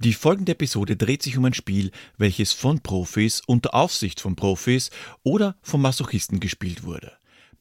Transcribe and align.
Die 0.00 0.12
folgende 0.12 0.52
Episode 0.52 0.96
dreht 0.96 1.22
sich 1.22 1.38
um 1.38 1.44
ein 1.46 1.54
Spiel, 1.54 1.90
welches 2.18 2.52
von 2.52 2.80
Profis, 2.80 3.42
unter 3.46 3.74
Aufsicht 3.74 4.20
von 4.20 4.36
Profis 4.36 4.90
oder 5.22 5.56
von 5.62 5.80
Masochisten 5.80 6.38
gespielt 6.38 6.84
wurde. 6.84 7.12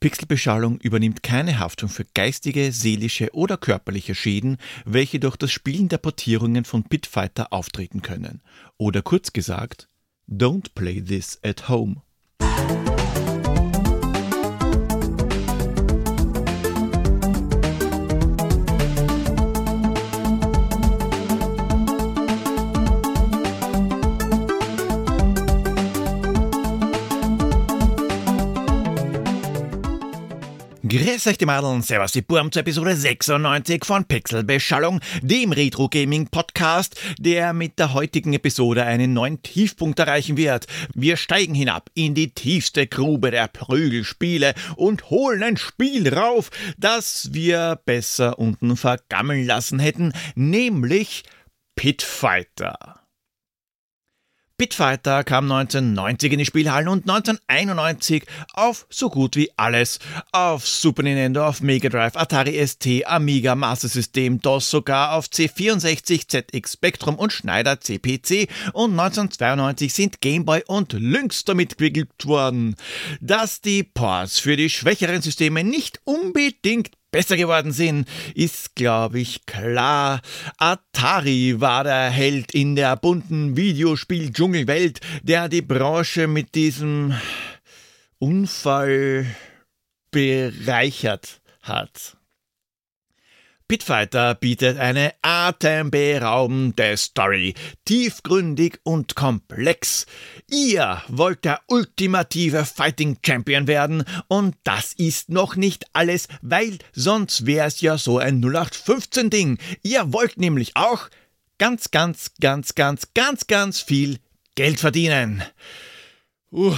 Pixelbeschallung 0.02 0.79
übernimmt 0.82 1.24
keine 1.24 1.60
Haftung 1.60 1.88
für 1.88 2.06
geistige, 2.13 2.74
seelische 2.74 3.34
oder 3.34 3.58
körperliche 3.58 4.13
Schäden, 4.13 4.58
welche 4.84 5.20
durch 5.20 5.38
das 5.38 5.52
Spielen 5.52 5.88
der 5.88 5.98
Portierungen 5.98 6.66
von 6.66 6.84
Pitfighter 6.84 7.53
auftreten 7.53 8.01
können. 8.01 8.42
Oder 8.78 9.02
kurz 9.02 9.31
gesagt, 9.31 9.88
don't 10.29 10.74
play 10.76 11.02
this 11.02 11.40
at 11.44 11.70
home. 11.70 12.02
Grüß 30.98 31.27
euch 31.27 31.38
die 31.38 31.45
Madeln, 31.45 31.81
servus 31.81 32.13
die 32.13 32.22
Burm 32.22 32.54
zur 32.54 32.62
Episode 32.62 32.95
96 32.95 33.84
von 33.84 34.05
Pixelbeschallung, 34.05 35.02
dem 35.22 35.52
Retro 35.52 35.90
Gaming 35.90 36.30
Podcast, 36.30 36.98
der 37.20 37.52
mit 37.52 37.80
der 37.80 37.94
heutigen 37.94 38.31
Episode 38.31 38.86
einen 38.86 39.12
neuen 39.12 39.41
Tiefpunkt 39.41 40.00
erreichen 40.00 40.38
wird. 40.38 40.67
Wir 40.94 41.17
steigen 41.17 41.53
hinab 41.53 41.89
in 41.95 42.16
die 42.16 42.34
tiefste 42.34 42.88
Grube 42.88 43.30
der 43.31 43.50
Prügelspiele 43.50 44.53
und 44.77 45.09
holen 45.09 45.44
ein 45.44 45.58
Spiel 45.58 46.13
rauf, 46.13 46.50
das 46.77 47.34
wir 47.34 47.77
besser 47.86 48.39
unten 48.39 48.77
vergammeln 48.77 49.45
lassen 49.45 49.80
hätten, 49.80 50.14
nämlich 50.36 51.23
Pitfighter. 51.75 53.05
Pitfighter 54.58 55.25
kam 55.25 55.52
1990 55.52 56.31
in 56.31 56.39
die 56.39 56.45
Spielhallen 56.45 56.88
und 56.88 57.09
1991 57.09 58.23
auf 58.53 58.86
so 58.89 59.09
gut 59.09 59.36
wie 59.36 59.52
alles. 59.58 60.00
Auf 60.31 60.66
Super 60.66 61.03
Nintendo, 61.03 61.45
auf 61.45 61.59
Mega 61.61 61.89
Drive, 61.89 62.16
Atari 62.16 62.66
ST, 62.66 63.06
Amiga, 63.06 63.56
Master 63.56 63.89
System, 63.89 64.39
DOS, 64.39 64.70
sogar 64.70 65.11
auf 65.11 65.26
C64, 65.26 66.30
ZX 66.30 66.72
Spectrum 66.72 67.16
und 67.16 67.33
Schneider 67.33 67.81
CPC 67.81 68.48
und 68.72 68.92
1992 68.92 69.94
sind 69.94 70.22
Gameboy 70.22 70.64
und 70.67 70.94
Lynx 70.94 71.44
damit 71.44 71.78
gewickelt 71.78 72.26
worden. 72.26 72.78
Dass 73.20 73.59
die 73.59 73.83
Ports 73.83 74.39
für 74.39 74.56
die 74.56 74.70
schwächeren 74.70 75.22
Systeme 75.22 75.66
nicht 75.66 76.00
unbedingt 76.06 76.92
besser 77.11 77.38
geworden 77.38 77.72
sind, 77.72 78.08
ist, 78.34 78.75
glaube 78.75 79.20
ich, 79.20 79.45
klar. 79.45 80.22
Atari 80.58 81.59
war 81.59 81.84
der 81.84 82.09
Held 82.09 82.53
in 82.53 82.75
der 82.75 82.95
bunten 82.95 83.56
Videospiel-Dschungelwelt, 83.56 85.00
der 85.23 85.50
die 85.50 85.61
Branche 85.61 86.28
mit 86.28 86.56
diesem 86.56 87.14
Unfall 88.20 89.26
bereichert 90.11 91.42
hat. 91.61 92.17
Pitfighter 93.67 94.35
bietet 94.35 94.77
eine 94.77 95.13
atemberaubende 95.23 96.95
Story, 96.97 97.55
tiefgründig 97.83 98.80
und 98.83 99.16
komplex. 99.16 100.05
Ihr 100.52 101.02
wollt 101.08 101.45
der 101.45 101.61
ultimative 101.67 102.63
Fighting 102.63 103.17
Champion 103.25 103.66
werden 103.66 104.03
und 104.27 104.55
das 104.63 104.93
ist 104.93 105.30
noch 105.30 105.55
nicht 105.55 105.86
alles, 105.93 106.27
weil 106.43 106.77
sonst 106.93 107.47
wär's 107.47 107.81
ja 107.81 107.97
so 107.97 108.19
ein 108.19 108.39
0815 108.39 109.31
Ding. 109.31 109.58
Ihr 109.81 110.13
wollt 110.13 110.38
nämlich 110.38 110.75
auch 110.75 111.09
ganz, 111.58 111.89
ganz, 111.89 112.33
ganz, 112.39 112.75
ganz, 112.75 113.16
ganz, 113.16 113.47
ganz 113.47 113.81
viel 113.81 114.19
Geld 114.53 114.80
verdienen. 114.80 115.43
Uh, 116.52 116.76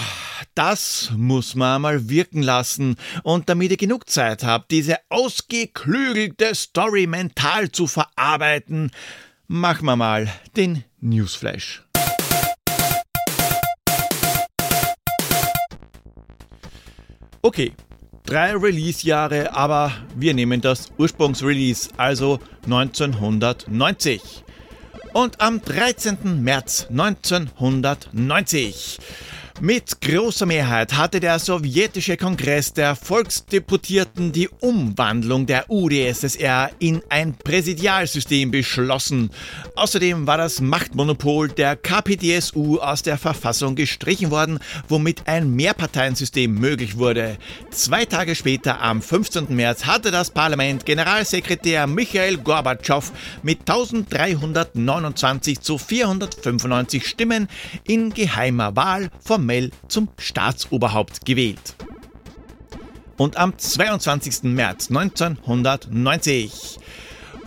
das 0.55 1.11
muss 1.15 1.53
man 1.53 1.81
mal 1.81 2.09
wirken 2.09 2.41
lassen. 2.41 2.95
Und 3.23 3.49
damit 3.49 3.71
ihr 3.71 3.77
genug 3.77 4.09
Zeit 4.09 4.43
habt, 4.43 4.71
diese 4.71 4.97
ausgeklügelte 5.09 6.55
Story 6.55 7.05
mental 7.05 7.71
zu 7.71 7.85
verarbeiten, 7.85 8.91
machen 9.47 9.85
wir 9.85 9.95
mal 9.95 10.27
den 10.55 10.83
Newsflash. 10.99 11.83
Okay, 17.41 17.73
drei 18.25 18.55
Release-Jahre, 18.55 19.53
aber 19.53 19.91
wir 20.15 20.33
nehmen 20.33 20.61
das 20.61 20.91
Ursprungsrelease, 20.97 21.89
also 21.97 22.39
1990. 22.65 24.43
Und 25.13 25.39
am 25.39 25.61
13. 25.61 26.43
März 26.43 26.87
1990 26.89 28.99
mit 29.59 30.01
großer 30.01 30.45
Mehrheit 30.45 30.93
hatte 30.93 31.19
der 31.19 31.39
sowjetische 31.39 32.15
Kongress 32.15 32.73
der 32.73 32.95
Volksdeputierten 32.95 34.31
die 34.31 34.49
Umwandlung 34.59 35.47
der 35.47 35.65
UdSSR 35.69 36.69
in 36.77 37.01
ein 37.09 37.33
Präsidialsystem 37.33 38.51
beschlossen. 38.51 39.31
Außerdem 39.75 40.27
war 40.27 40.37
das 40.37 40.61
Machtmonopol 40.61 41.47
der 41.47 41.75
KPDSU 41.75 42.77
aus 42.77 43.01
der 43.01 43.17
Verfassung 43.17 43.75
gestrichen 43.75 44.29
worden, 44.29 44.59
womit 44.89 45.27
ein 45.27 45.55
Mehrparteiensystem 45.55 46.53
möglich 46.53 46.97
wurde. 46.97 47.37
Zwei 47.71 48.05
Tage 48.05 48.35
später, 48.35 48.81
am 48.81 49.01
15. 49.01 49.55
März, 49.55 49.85
hatte 49.85 50.11
das 50.11 50.29
Parlament 50.29 50.85
Generalsekretär 50.85 51.87
Michael 51.87 52.37
Gorbatschow 52.37 53.11
mit 53.41 53.61
1329 53.61 55.61
zu 55.61 55.79
495 55.79 57.07
Stimmen 57.07 57.47
in 57.85 58.13
geheimer 58.13 58.75
Wahl 58.75 59.09
vom 59.19 59.46
formell 59.47 59.71
zum 59.87 60.09
Staatsoberhaupt 60.17 61.25
gewählt. 61.25 61.75
Und 63.15 63.37
am 63.37 63.57
22. 63.57 64.43
März 64.43 64.89
1990 64.89 66.79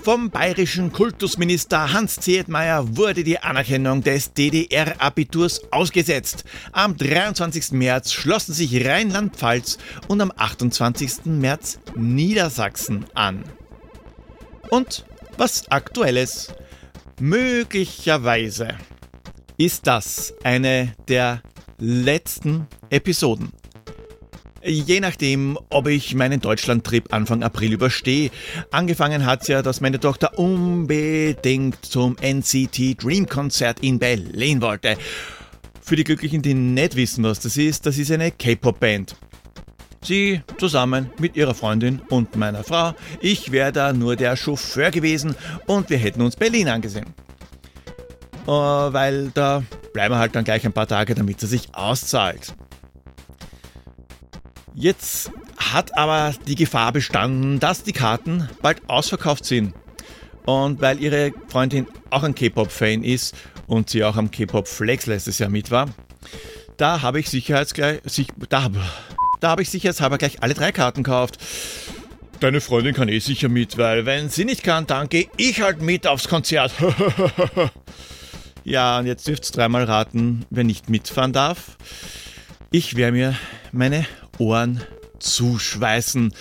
vom 0.02 0.30
bayerischen 0.30 0.92
Kultusminister 0.92 1.92
Hans 1.92 2.16
Zehetmeier 2.16 2.96
wurde 2.96 3.22
die 3.22 3.38
Anerkennung 3.38 4.02
des 4.02 4.32
DDR-Abiturs 4.32 5.70
ausgesetzt. 5.70 6.44
Am 6.72 6.96
23. 6.96 7.72
März 7.72 8.12
schlossen 8.12 8.54
sich 8.54 8.82
Rheinland-Pfalz 8.86 9.76
und 10.08 10.22
am 10.22 10.32
28. 10.34 11.26
März 11.26 11.80
Niedersachsen 11.94 13.04
an. 13.12 13.44
Und 14.70 15.04
was 15.36 15.70
aktuelles? 15.70 16.54
Möglicherweise 17.20 18.78
ist 19.58 19.86
das 19.86 20.32
eine 20.42 20.94
der 21.08 21.42
letzten 21.80 22.66
Episoden. 22.90 23.52
Je 24.62 25.00
nachdem, 25.00 25.58
ob 25.70 25.88
ich 25.88 26.14
meinen 26.14 26.40
Deutschland-Trip 26.40 27.14
Anfang 27.14 27.42
April 27.42 27.72
überstehe. 27.72 28.30
Angefangen 28.70 29.24
hat's 29.24 29.48
ja, 29.48 29.62
dass 29.62 29.80
meine 29.80 29.98
Tochter 29.98 30.38
unbedingt 30.38 31.84
zum 31.84 32.16
NCT 32.20 33.02
Dream 33.02 33.26
Konzert 33.26 33.80
in 33.80 33.98
Berlin 33.98 34.60
wollte. 34.60 34.98
Für 35.80 35.96
die 35.96 36.04
Glücklichen, 36.04 36.42
die 36.42 36.52
nicht 36.52 36.94
wissen, 36.94 37.24
was 37.24 37.40
das 37.40 37.56
ist, 37.56 37.86
das 37.86 37.96
ist 37.96 38.12
eine 38.12 38.30
K-Pop-Band. 38.30 39.16
Sie 40.02 40.42
zusammen 40.58 41.10
mit 41.18 41.36
ihrer 41.36 41.54
Freundin 41.54 42.00
und 42.08 42.36
meiner 42.36 42.62
Frau. 42.62 42.94
Ich 43.20 43.52
wäre 43.52 43.72
da 43.72 43.92
nur 43.92 44.16
der 44.16 44.36
Chauffeur 44.36 44.90
gewesen 44.90 45.34
und 45.66 45.88
wir 45.88 45.98
hätten 45.98 46.20
uns 46.20 46.36
Berlin 46.36 46.68
angesehen. 46.68 47.06
Uh, 48.46 48.92
weil 48.92 49.30
da 49.34 49.62
bleiben 49.92 50.14
wir 50.14 50.18
halt 50.18 50.34
dann 50.34 50.44
gleich 50.44 50.64
ein 50.64 50.72
paar 50.72 50.86
Tage, 50.86 51.14
damit 51.14 51.42
es 51.42 51.50
sich 51.50 51.74
auszahlt. 51.74 52.54
Jetzt 54.74 55.30
hat 55.56 55.96
aber 55.96 56.34
die 56.46 56.54
Gefahr 56.54 56.92
bestanden, 56.92 57.60
dass 57.60 57.82
die 57.82 57.92
Karten 57.92 58.48
bald 58.62 58.88
ausverkauft 58.88 59.44
sind. 59.44 59.74
Und 60.46 60.80
weil 60.80 61.00
ihre 61.00 61.32
Freundin 61.48 61.86
auch 62.10 62.22
ein 62.22 62.34
K-Pop-Fan 62.34 63.04
ist 63.04 63.34
und 63.66 63.90
sie 63.90 64.04
auch 64.04 64.16
am 64.16 64.30
K-Pop 64.30 64.66
Flex 64.66 65.06
letztes 65.06 65.38
Jahr 65.38 65.50
mit 65.50 65.70
war, 65.70 65.88
da 66.76 67.02
habe 67.02 67.20
ich 67.20 67.28
sicherheitsgleich, 67.28 68.00
da, 68.48 68.70
da 69.40 69.48
habe 69.48 69.62
ich 69.62 69.70
sicherheitshalber 69.70 70.18
gleich 70.18 70.42
alle 70.42 70.54
drei 70.54 70.72
Karten 70.72 71.02
gekauft. 71.02 71.38
Deine 72.40 72.62
Freundin 72.62 72.94
kann 72.94 73.10
eh 73.10 73.18
sicher 73.18 73.50
mit, 73.50 73.76
weil 73.76 74.06
wenn 74.06 74.30
sie 74.30 74.46
nicht 74.46 74.62
kann, 74.62 74.86
dann 74.86 75.10
gehe 75.10 75.28
ich 75.36 75.60
halt 75.60 75.82
mit 75.82 76.06
aufs 76.06 76.26
Konzert. 76.26 76.72
Ja, 78.64 78.98
und 78.98 79.06
jetzt 79.06 79.26
dürft 79.26 79.48
ihr 79.48 79.52
dreimal 79.52 79.84
raten, 79.84 80.44
wer 80.50 80.64
nicht 80.64 80.90
mitfahren 80.90 81.32
darf. 81.32 81.76
Ich 82.70 82.96
werde 82.96 83.12
mir 83.12 83.36
meine 83.72 84.06
Ohren 84.38 84.82
zuschweißen. 85.18 86.32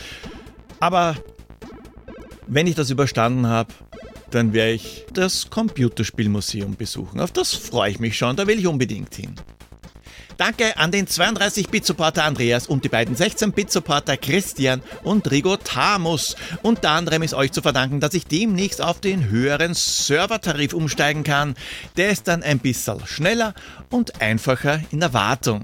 Aber 0.80 1.16
wenn 2.48 2.68
ich 2.68 2.76
das 2.76 2.90
überstanden 2.90 3.48
habe, 3.48 3.74
dann 4.32 4.54
werde 4.54 4.74
ich 4.74 5.06
das 5.14 5.50
Computerspielmuseum 5.50 6.76
besuchen. 6.76 7.20
Auf 7.20 7.32
das 7.32 7.54
freue 7.54 7.92
ich 7.92 8.00
mich 8.00 8.18
schon, 8.18 8.36
da 8.36 8.48
will 8.48 8.60
ich 8.60 8.68
unbedingt 8.68 9.16
hin. 9.16 9.36
Danke 10.40 10.78
an 10.78 10.90
den 10.90 11.06
32-Bit-Supporter 11.06 12.24
Andreas 12.24 12.66
und 12.66 12.86
die 12.86 12.88
beiden 12.90 13.14
16-Bit-Supporter 13.14 14.16
Christian 14.16 14.82
und 15.04 15.30
Rigo 15.30 15.58
Tamus. 15.58 16.38
Unter 16.62 16.92
anderem 16.92 17.24
ist 17.24 17.34
euch 17.34 17.52
zu 17.52 17.62
verdanken, 17.62 18.00
dass 18.00 18.14
ich 18.14 18.26
demnächst 18.26 18.82
auf 18.82 19.02
den 19.02 19.28
höheren 19.28 19.74
Servertarif 19.74 20.72
umsteigen 20.72 21.26
kann. 21.26 21.56
Der 21.98 22.12
ist 22.12 22.30
dann 22.30 22.42
ein 22.42 22.60
bisschen 22.60 23.06
schneller 23.06 23.54
und 23.90 24.22
einfacher 24.22 24.80
in 24.92 25.02
der 25.02 25.14
Wartung. 25.14 25.64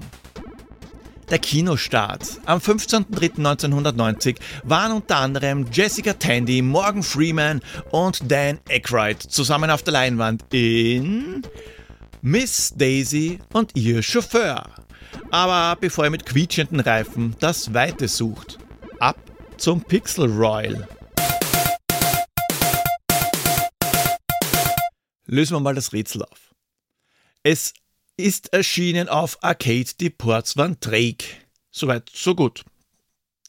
Der 1.30 1.38
Kinostart. 1.38 2.42
Am 2.44 2.58
15.03.1990 2.58 4.36
waren 4.62 4.92
unter 4.92 5.16
anderem 5.16 5.68
Jessica 5.72 6.12
Tandy, 6.12 6.60
Morgan 6.60 7.02
Freeman 7.02 7.62
und 7.92 8.30
Dan 8.30 8.58
Aykroyd 8.68 9.22
zusammen 9.22 9.70
auf 9.70 9.82
der 9.82 9.94
Leinwand 9.94 10.44
in 10.52 11.42
Miss 12.22 12.72
Daisy 12.76 13.38
und 13.52 13.76
ihr 13.76 14.02
Chauffeur. 14.02 14.64
Aber 15.30 15.78
bevor 15.80 16.04
ihr 16.04 16.10
mit 16.10 16.26
quietschenden 16.26 16.80
Reifen 16.80 17.36
das 17.40 17.74
Weite 17.74 18.08
sucht, 18.08 18.58
ab 18.98 19.18
zum 19.56 19.82
Pixel 19.82 20.30
Royal. 20.30 20.88
Lösen 25.26 25.56
wir 25.56 25.60
mal 25.60 25.74
das 25.74 25.92
Rätsel 25.92 26.22
auf. 26.22 26.54
Es 27.42 27.74
ist 28.16 28.52
erschienen 28.52 29.08
auf 29.08 29.42
Arcade, 29.42 29.90
die 30.00 30.10
Ports 30.10 30.56
waren 30.56 30.80
träg. 30.80 31.46
Soweit, 31.70 32.10
so 32.12 32.34
gut. 32.34 32.64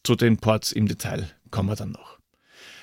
Zu 0.04 0.16
den 0.16 0.38
Ports 0.38 0.72
im 0.72 0.88
Detail 0.88 1.30
kommen 1.52 1.70
wir 1.70 1.76
dann 1.76 1.92
noch. 1.92 2.17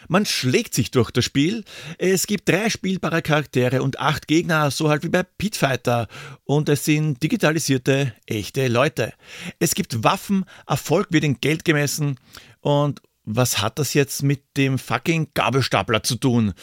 Man 0.09 0.27
schlägt 0.27 0.75
sich 0.75 0.91
durch 0.91 1.11
das 1.11 1.25
Spiel. 1.25 1.65
Es 1.99 2.27
gibt 2.27 2.49
drei 2.49 2.71
spielbare 2.71 3.23
Charaktere 3.23 3.83
und 3.83 3.99
acht 3.99 4.29
Gegner, 4.29 4.71
so 4.71 4.89
halt 4.89 5.03
wie 5.05 5.09
bei 5.09 5.23
Pit 5.23 5.57
Fighter. 5.57 6.09
Und 6.45 6.69
es 6.69 6.85
sind 6.85 7.23
digitalisierte, 7.23 8.15
echte 8.27 8.69
Leute. 8.69 9.13
Es 9.59 9.75
gibt 9.75 10.05
Waffen, 10.05 10.45
Erfolg 10.67 11.09
wird 11.11 11.25
in 11.25 11.41
Geld 11.41 11.65
gemessen. 11.65 12.19
Und 12.61 13.01
was 13.25 13.61
hat 13.61 13.79
das 13.79 13.95
jetzt 13.95 14.23
mit 14.23 14.43
dem 14.57 14.79
fucking 14.79 15.29
Gabelstapler 15.35 16.03
zu 16.03 16.17
tun? 16.17 16.55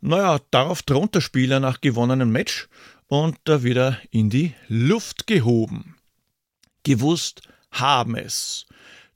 Naja, 0.00 0.40
darauf 0.50 0.82
thront 0.82 1.14
der 1.14 1.20
Spieler 1.20 1.60
nach 1.60 1.80
gewonnenem 1.80 2.30
Match 2.30 2.68
und 3.06 3.36
da 3.44 3.62
wieder 3.62 3.98
in 4.10 4.30
die 4.30 4.54
Luft 4.68 5.26
gehoben. 5.26 5.96
Gewusst 6.84 7.42
haben 7.70 8.16
es. 8.16 8.66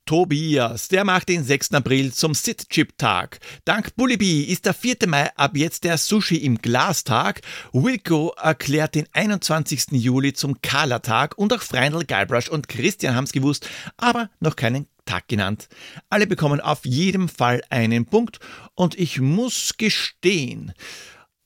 Tobias, 0.06 0.88
der 0.88 1.04
macht 1.04 1.30
den 1.30 1.44
6. 1.44 1.72
April 1.72 2.12
zum 2.12 2.34
Sit-Chip-Tag. 2.34 3.38
Dank 3.64 3.96
Bullibi 3.96 4.42
ist 4.42 4.66
der 4.66 4.74
4. 4.74 4.96
Mai 5.06 5.30
ab 5.36 5.56
jetzt 5.56 5.84
der 5.84 5.96
Sushi 5.96 6.36
im 6.36 6.58
Glas-Tag. 6.58 7.40
Wilco 7.72 8.34
erklärt 8.36 8.94
den 8.94 9.06
21. 9.12 9.92
Juli 9.92 10.34
zum 10.34 10.60
Kala-Tag 10.60 11.38
und 11.38 11.54
auch 11.54 11.62
Freindl, 11.62 12.04
Guybrush 12.04 12.50
und 12.50 12.68
Christian 12.68 13.14
haben 13.14 13.24
es 13.24 13.32
gewusst, 13.32 13.68
aber 13.96 14.28
noch 14.40 14.56
keinen 14.56 14.86
Tag 15.06 15.26
genannt. 15.28 15.68
Alle 16.10 16.26
bekommen 16.26 16.60
auf 16.60 16.84
jeden 16.84 17.28
Fall 17.28 17.62
einen 17.70 18.04
Punkt 18.04 18.40
und 18.74 18.98
ich 18.98 19.20
muss 19.20 19.76
gestehen, 19.78 20.74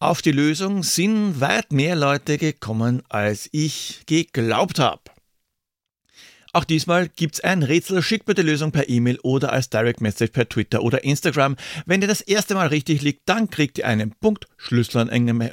auf 0.00 0.22
die 0.22 0.32
Lösung 0.32 0.82
sind 0.82 1.40
weit 1.40 1.72
mehr 1.72 1.96
Leute 1.96 2.38
gekommen, 2.38 3.02
als 3.08 3.48
ich 3.52 4.02
geglaubt 4.06 4.78
habe. 4.78 5.02
Auch 6.52 6.64
diesmal 6.64 7.08
gibt's 7.08 7.40
ein 7.40 7.62
Rätsel. 7.62 8.02
Schickt 8.02 8.26
mir 8.28 8.34
die 8.34 8.42
Lösung 8.42 8.72
per 8.72 8.88
E-Mail 8.88 9.18
oder 9.22 9.52
als 9.52 9.70
Direct 9.70 10.00
Message 10.00 10.32
per 10.32 10.48
Twitter 10.48 10.82
oder 10.82 11.04
Instagram. 11.04 11.56
Wenn 11.86 12.02
ihr 12.02 12.08
das 12.08 12.20
erste 12.20 12.54
Mal 12.54 12.68
richtig 12.68 13.02
liegt, 13.02 13.28
dann 13.28 13.50
kriegt 13.50 13.78
ihr 13.78 13.86
einen 13.86 14.12
Punkt. 14.12 14.46
Schlüsselanhänger, 14.56 15.50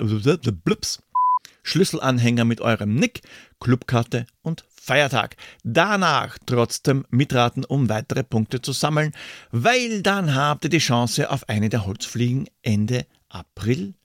Schlüsselanhänger 1.64 2.46
mit 2.46 2.62
eurem 2.62 2.96
Nick, 2.96 3.22
Clubkarte 3.60 4.28
und 4.42 4.66
Feiertag. 4.70 5.36
Danach 5.64 6.38
trotzdem 6.46 7.06
mitraten, 7.10 7.66
um 7.66 7.90
weitere 7.90 8.24
Punkte 8.24 8.62
zu 8.62 8.72
sammeln, 8.72 9.14
weil 9.52 10.02
dann 10.02 10.36
habt 10.36 10.64
ihr 10.66 10.70
die 10.70 10.78
Chance 10.78 11.30
auf 11.30 11.50
eine 11.50 11.70
der 11.70 11.86
Holzfliegen 11.86 12.48
Ende 12.62 13.06
April 13.30 13.96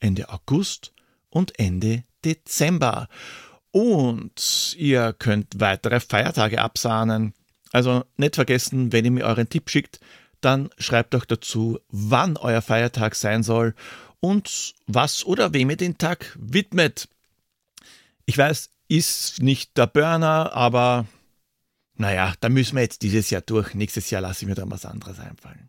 Ende 0.00 0.30
August 0.30 0.92
und 1.28 1.58
Ende 1.58 2.04
Dezember. 2.24 3.08
Und 3.72 4.74
ihr 4.76 5.12
könnt 5.12 5.60
weitere 5.60 6.00
Feiertage 6.00 6.60
absahnen. 6.60 7.34
Also 7.72 8.04
nicht 8.16 8.34
vergessen, 8.34 8.92
wenn 8.92 9.04
ihr 9.04 9.10
mir 9.12 9.26
euren 9.26 9.48
Tipp 9.48 9.70
schickt, 9.70 10.00
dann 10.40 10.70
schreibt 10.78 11.14
doch 11.14 11.24
dazu, 11.24 11.78
wann 11.88 12.36
euer 12.36 12.62
Feiertag 12.62 13.14
sein 13.14 13.42
soll 13.42 13.74
und 14.20 14.74
was 14.86 15.24
oder 15.24 15.52
wem 15.52 15.70
ihr 15.70 15.76
den 15.76 15.98
Tag 15.98 16.36
widmet. 16.38 17.08
Ich 18.26 18.36
weiß, 18.36 18.70
ist 18.88 19.40
nicht 19.40 19.76
der 19.76 19.86
Burner, 19.86 20.52
aber 20.52 21.06
naja, 21.94 22.34
da 22.40 22.48
müssen 22.48 22.76
wir 22.76 22.82
jetzt 22.82 23.02
dieses 23.02 23.30
Jahr 23.30 23.42
durch. 23.42 23.74
Nächstes 23.74 24.10
Jahr 24.10 24.22
lasse 24.22 24.44
ich 24.44 24.48
mir 24.48 24.54
dann 24.54 24.70
was 24.70 24.86
anderes 24.86 25.20
einfallen. 25.20 25.68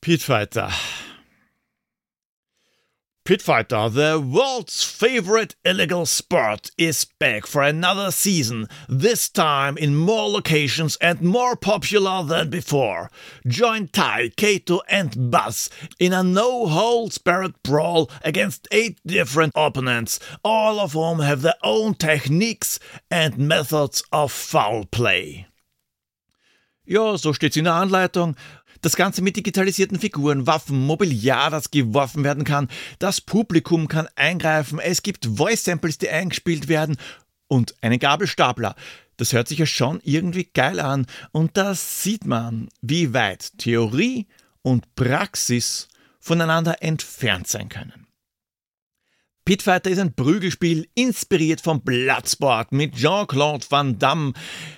Pit 0.00 0.22
Fighter. 0.22 0.70
Pit 3.28 3.42
Fighter, 3.42 3.90
the 3.90 4.18
world's 4.18 4.82
favorite 4.82 5.54
illegal 5.62 6.06
sport, 6.06 6.70
is 6.78 7.04
back 7.04 7.44
for 7.44 7.62
another 7.62 8.10
season, 8.10 8.66
this 8.88 9.28
time 9.28 9.76
in 9.76 9.94
more 9.94 10.30
locations 10.30 10.96
and 10.96 11.20
more 11.20 11.54
popular 11.54 12.22
than 12.22 12.48
before. 12.48 13.10
Join 13.46 13.88
Tai, 13.88 14.30
Kato, 14.38 14.80
and 14.88 15.30
Buzz 15.30 15.68
in 15.98 16.14
a 16.14 16.22
no 16.22 16.68
holds 16.68 17.18
barred 17.18 17.62
brawl 17.62 18.10
against 18.22 18.66
eight 18.72 18.98
different 19.04 19.52
opponents, 19.54 20.18
all 20.42 20.80
of 20.80 20.94
whom 20.94 21.18
have 21.18 21.42
their 21.42 21.52
own 21.62 21.92
techniques 21.92 22.80
and 23.10 23.36
methods 23.36 24.02
of 24.10 24.32
foul 24.32 24.86
play. 24.86 25.48
Ja, 26.90 27.16
so 27.16 27.34
steht's 27.34 27.58
in 27.58 27.64
der 27.64 27.72
Anleitung. 27.72 28.34
Das 28.80 28.96
Ganze 28.96 29.22
mit 29.22 29.36
digitalisierten 29.36 29.98
Figuren, 29.98 30.46
Waffen, 30.46 30.86
Mobiliar, 30.86 31.50
das 31.50 31.70
geworfen 31.70 32.24
werden 32.24 32.44
kann. 32.44 32.68
Das 32.98 33.20
Publikum 33.20 33.88
kann 33.88 34.08
eingreifen. 34.16 34.78
Es 34.78 35.02
gibt 35.02 35.26
Voice-Samples, 35.26 35.98
die 35.98 36.08
eingespielt 36.08 36.68
werden. 36.68 36.96
Und 37.48 37.74
einen 37.80 37.98
Gabelstapler. 37.98 38.74
Das 39.16 39.32
hört 39.32 39.48
sich 39.48 39.58
ja 39.58 39.66
schon 39.66 40.00
irgendwie 40.04 40.44
geil 40.44 40.80
an. 40.80 41.06
Und 41.32 41.56
da 41.56 41.74
sieht 41.74 42.26
man, 42.26 42.68
wie 42.82 43.14
weit 43.14 43.58
Theorie 43.58 44.26
und 44.62 44.94
Praxis 44.94 45.88
voneinander 46.20 46.82
entfernt 46.82 47.48
sein 47.48 47.68
können. 47.68 48.07
Pitfighter 49.48 49.88
ist 49.88 49.98
ein 49.98 50.12
Prügelspiel, 50.12 50.86
inspiriert 50.94 51.62
vom 51.62 51.80
Bloodsport 51.80 52.70
mit 52.70 52.94
Jean-Claude 52.94 53.64
Van 53.70 53.98
Damme. 53.98 54.34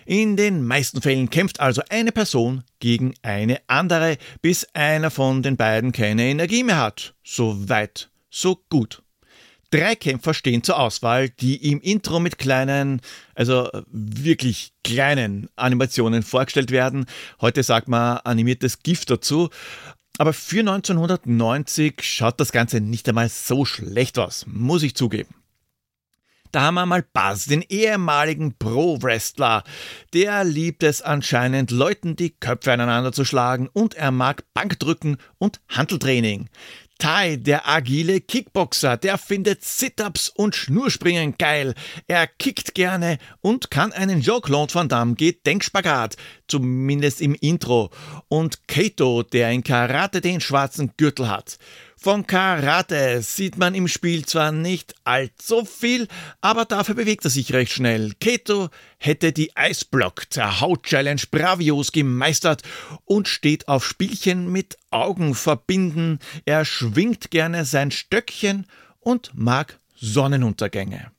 In 0.06 0.36
den 0.36 0.62
meisten 0.64 1.02
Fällen 1.02 1.28
kämpft 1.28 1.58
also 1.58 1.82
eine 1.88 2.12
Person 2.12 2.62
gegen 2.78 3.14
eine 3.22 3.58
andere, 3.66 4.16
bis 4.42 4.68
einer 4.72 5.10
von 5.10 5.42
den 5.42 5.56
beiden 5.56 5.90
keine 5.90 6.22
Energie 6.22 6.62
mehr 6.62 6.78
hat. 6.78 7.16
So 7.24 7.68
weit, 7.68 8.10
so 8.30 8.62
gut. 8.68 9.02
Drei 9.70 9.96
Kämpfer 9.96 10.34
stehen 10.34 10.62
zur 10.62 10.78
Auswahl, 10.78 11.30
die 11.30 11.68
im 11.72 11.80
Intro 11.80 12.20
mit 12.20 12.38
kleinen, 12.38 13.00
also 13.34 13.68
wirklich 13.90 14.72
kleinen 14.84 15.48
Animationen 15.56 16.22
vorgestellt 16.22 16.70
werden. 16.70 17.06
Heute 17.40 17.64
sagt 17.64 17.88
man 17.88 18.18
animiertes 18.18 18.84
Gift 18.84 19.10
dazu. 19.10 19.48
Aber 20.20 20.34
für 20.34 20.60
1990 20.60 22.02
schaut 22.02 22.40
das 22.40 22.52
Ganze 22.52 22.82
nicht 22.82 23.08
einmal 23.08 23.30
so 23.30 23.64
schlecht 23.64 24.18
aus, 24.18 24.44
muss 24.46 24.82
ich 24.82 24.94
zugeben. 24.94 25.34
Da 26.52 26.60
haben 26.60 26.74
wir 26.74 26.84
mal 26.84 27.02
Buzz, 27.02 27.46
den 27.46 27.62
ehemaligen 27.62 28.54
Pro-Wrestler. 28.58 29.64
Der 30.12 30.44
liebt 30.44 30.82
es 30.82 31.00
anscheinend, 31.00 31.70
Leuten 31.70 32.16
die 32.16 32.38
Köpfe 32.38 32.70
aneinander 32.70 33.12
zu 33.12 33.24
schlagen 33.24 33.70
und 33.72 33.94
er 33.94 34.10
mag 34.10 34.44
Bankdrücken 34.52 35.16
und 35.38 35.62
Handeltraining. 35.70 36.50
Tai, 37.00 37.36
der 37.36 37.66
agile 37.66 38.20
Kickboxer, 38.20 38.98
der 38.98 39.16
findet 39.16 39.64
Sit-Ups 39.64 40.28
und 40.28 40.54
Schnurspringen 40.54 41.34
geil. 41.38 41.74
Er 42.08 42.26
kickt 42.26 42.74
gerne 42.74 43.16
und 43.40 43.70
kann 43.70 43.92
einen 43.92 44.20
Jean-Claude 44.20 44.74
Van 44.74 44.90
Damme 44.90 45.14
geht 45.14 45.46
Denkspagat, 45.46 46.16
zumindest 46.46 47.22
im 47.22 47.34
Intro. 47.34 47.88
Und 48.28 48.68
Kato, 48.68 49.22
der 49.22 49.50
in 49.50 49.64
Karate 49.64 50.20
den 50.20 50.42
schwarzen 50.42 50.92
Gürtel 50.98 51.30
hat. 51.30 51.56
Von 52.02 52.26
Karate 52.26 53.20
sieht 53.20 53.58
man 53.58 53.74
im 53.74 53.86
Spiel 53.86 54.24
zwar 54.24 54.52
nicht 54.52 54.94
allzu 55.04 55.66
viel, 55.66 56.08
aber 56.40 56.64
dafür 56.64 56.94
bewegt 56.94 57.24
er 57.24 57.30
sich 57.30 57.52
recht 57.52 57.72
schnell. 57.72 58.14
Keto 58.18 58.70
hätte 58.96 59.32
die 59.32 59.54
Eisblock 59.54 60.30
der 60.30 60.62
Haut-Challenge 60.62 61.20
bravios 61.30 61.92
gemeistert 61.92 62.62
und 63.04 63.28
steht 63.28 63.68
auf 63.68 63.84
Spielchen 63.84 64.50
mit 64.50 64.78
Augen 64.90 65.34
verbinden. 65.34 66.20
Er 66.46 66.64
schwingt 66.64 67.30
gerne 67.30 67.66
sein 67.66 67.90
Stöckchen 67.90 68.66
und 69.00 69.32
mag 69.34 69.78
Sonnenuntergänge. 69.94 71.10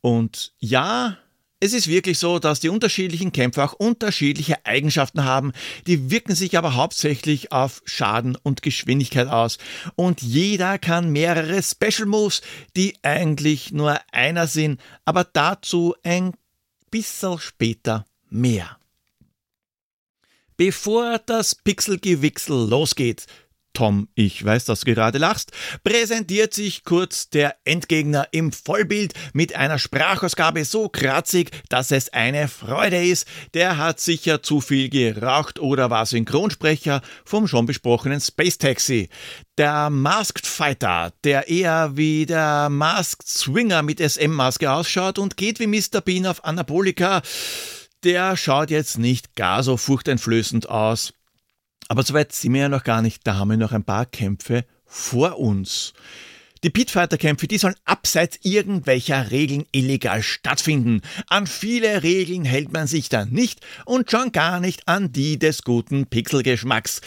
Und 0.00 0.54
ja, 0.60 1.18
Es 1.60 1.72
ist 1.72 1.88
wirklich 1.88 2.18
so, 2.18 2.38
dass 2.38 2.60
die 2.60 2.68
unterschiedlichen 2.68 3.32
Kämpfer 3.32 3.64
auch 3.64 3.72
unterschiedliche 3.72 4.64
Eigenschaften 4.64 5.24
haben, 5.24 5.52
die 5.88 6.08
wirken 6.08 6.36
sich 6.36 6.56
aber 6.56 6.76
hauptsächlich 6.76 7.50
auf 7.50 7.82
Schaden 7.84 8.36
und 8.36 8.62
Geschwindigkeit 8.62 9.26
aus. 9.26 9.58
Und 9.96 10.22
jeder 10.22 10.78
kann 10.78 11.10
mehrere 11.10 11.60
Special 11.60 12.06
Moves, 12.06 12.42
die 12.76 12.94
eigentlich 13.02 13.72
nur 13.72 13.98
einer 14.12 14.46
sind, 14.46 14.80
aber 15.04 15.24
dazu 15.24 15.96
ein 16.04 16.34
bisschen 16.92 17.40
später 17.40 18.06
mehr. 18.30 18.78
Bevor 20.56 21.18
das 21.18 21.56
Pixelgewichsel 21.56 22.68
losgeht, 22.68 23.26
Tom, 23.78 24.08
ich 24.16 24.44
weiß, 24.44 24.64
dass 24.64 24.80
du 24.80 24.92
gerade 24.92 25.18
lachst, 25.18 25.52
präsentiert 25.84 26.52
sich 26.52 26.82
kurz 26.82 27.30
der 27.30 27.54
Endgegner 27.62 28.26
im 28.32 28.50
Vollbild 28.50 29.14
mit 29.34 29.54
einer 29.54 29.78
Sprachausgabe 29.78 30.64
so 30.64 30.88
kratzig, 30.88 31.52
dass 31.68 31.92
es 31.92 32.12
eine 32.12 32.48
Freude 32.48 33.06
ist. 33.06 33.28
Der 33.54 33.78
hat 33.78 34.00
sicher 34.00 34.42
zu 34.42 34.60
viel 34.60 34.88
geraucht 34.88 35.60
oder 35.60 35.90
war 35.90 36.06
Synchronsprecher 36.06 37.02
vom 37.24 37.46
schon 37.46 37.66
besprochenen 37.66 38.20
Space 38.20 38.58
Taxi. 38.58 39.10
Der 39.58 39.90
Masked 39.90 40.48
Fighter, 40.48 41.12
der 41.22 41.46
eher 41.46 41.96
wie 41.96 42.26
der 42.26 42.70
Masked 42.70 43.28
Swinger 43.28 43.82
mit 43.82 44.00
SM-Maske 44.00 44.72
ausschaut 44.72 45.20
und 45.20 45.36
geht 45.36 45.60
wie 45.60 45.68
Mr. 45.68 46.00
Bean 46.00 46.26
auf 46.26 46.44
Anabolika, 46.44 47.22
der 48.02 48.36
schaut 48.36 48.70
jetzt 48.70 48.98
nicht 48.98 49.36
gar 49.36 49.62
so 49.62 49.76
furchteinflößend 49.76 50.68
aus. 50.68 51.12
Aber 51.86 52.02
soweit 52.02 52.32
sind 52.32 52.54
wir 52.54 52.62
ja 52.62 52.68
noch 52.68 52.84
gar 52.84 53.02
nicht. 53.02 53.26
Da 53.26 53.36
haben 53.36 53.50
wir 53.50 53.56
noch 53.56 53.72
ein 53.72 53.84
paar 53.84 54.06
Kämpfe 54.06 54.64
vor 54.84 55.38
uns. 55.38 55.92
Die 56.64 56.70
Pitfighter-Kämpfe, 56.70 57.46
die 57.46 57.58
sollen 57.58 57.76
abseits 57.84 58.40
irgendwelcher 58.42 59.30
Regeln 59.30 59.64
illegal 59.70 60.22
stattfinden. 60.22 61.02
An 61.28 61.46
viele 61.46 62.02
Regeln 62.02 62.44
hält 62.44 62.72
man 62.72 62.88
sich 62.88 63.08
dann 63.08 63.30
nicht 63.30 63.60
und 63.84 64.10
schon 64.10 64.32
gar 64.32 64.58
nicht 64.58 64.88
an 64.88 65.12
die 65.12 65.38
des 65.38 65.62
guten 65.62 66.06
Pixelgeschmacks. 66.06 67.00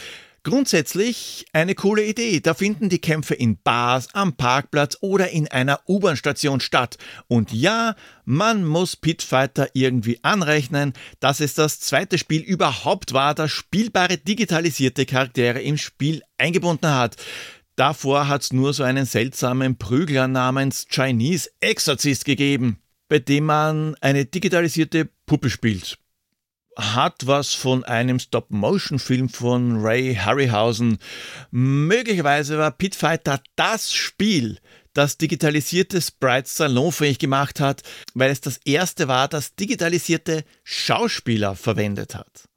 Grundsätzlich 0.43 1.45
eine 1.53 1.75
coole 1.75 2.03
Idee. 2.03 2.39
Da 2.39 2.55
finden 2.55 2.89
die 2.89 2.99
Kämpfe 2.99 3.35
in 3.35 3.61
Bars, 3.61 4.07
am 4.13 4.33
Parkplatz 4.33 4.97
oder 4.99 5.29
in 5.29 5.47
einer 5.47 5.81
U-Bahn-Station 5.87 6.61
statt. 6.61 6.97
Und 7.27 7.53
ja, 7.53 7.95
man 8.25 8.65
muss 8.65 8.95
Pitfighter 8.95 9.69
irgendwie 9.73 10.17
anrechnen, 10.23 10.93
dass 11.19 11.41
es 11.41 11.53
das 11.53 11.79
zweite 11.79 12.17
Spiel 12.17 12.41
überhaupt 12.41 13.13
war, 13.13 13.35
das 13.35 13.51
spielbare 13.51 14.17
digitalisierte 14.17 15.05
Charaktere 15.05 15.61
im 15.61 15.77
Spiel 15.77 16.23
eingebunden 16.39 16.89
hat. 16.89 17.17
Davor 17.75 18.27
hat's 18.27 18.51
nur 18.51 18.73
so 18.73 18.81
einen 18.81 19.05
seltsamen 19.05 19.77
Prügler 19.77 20.27
namens 20.27 20.87
Chinese 20.89 21.51
Exorcist 21.59 22.25
gegeben, 22.25 22.79
bei 23.09 23.19
dem 23.19 23.45
man 23.45 23.95
eine 24.01 24.25
digitalisierte 24.25 25.07
Puppe 25.27 25.51
spielt 25.51 26.00
hat 26.77 27.27
was 27.27 27.53
von 27.53 27.83
einem 27.83 28.19
Stop-Motion-Film 28.19 29.29
von 29.29 29.81
Ray 29.81 30.15
Harryhausen. 30.15 30.97
Möglicherweise 31.51 32.57
war 32.57 32.71
Pitfighter 32.71 33.41
das 33.55 33.93
Spiel, 33.93 34.59
das 34.93 35.17
digitalisierte 35.17 36.01
Sprites 36.01 36.55
salonfähig 36.55 37.19
gemacht 37.19 37.59
hat, 37.59 37.81
weil 38.13 38.31
es 38.31 38.41
das 38.41 38.59
erste 38.65 39.07
war, 39.07 39.27
das 39.27 39.55
digitalisierte 39.55 40.43
Schauspieler 40.63 41.55
verwendet 41.55 42.15
hat. 42.15 42.47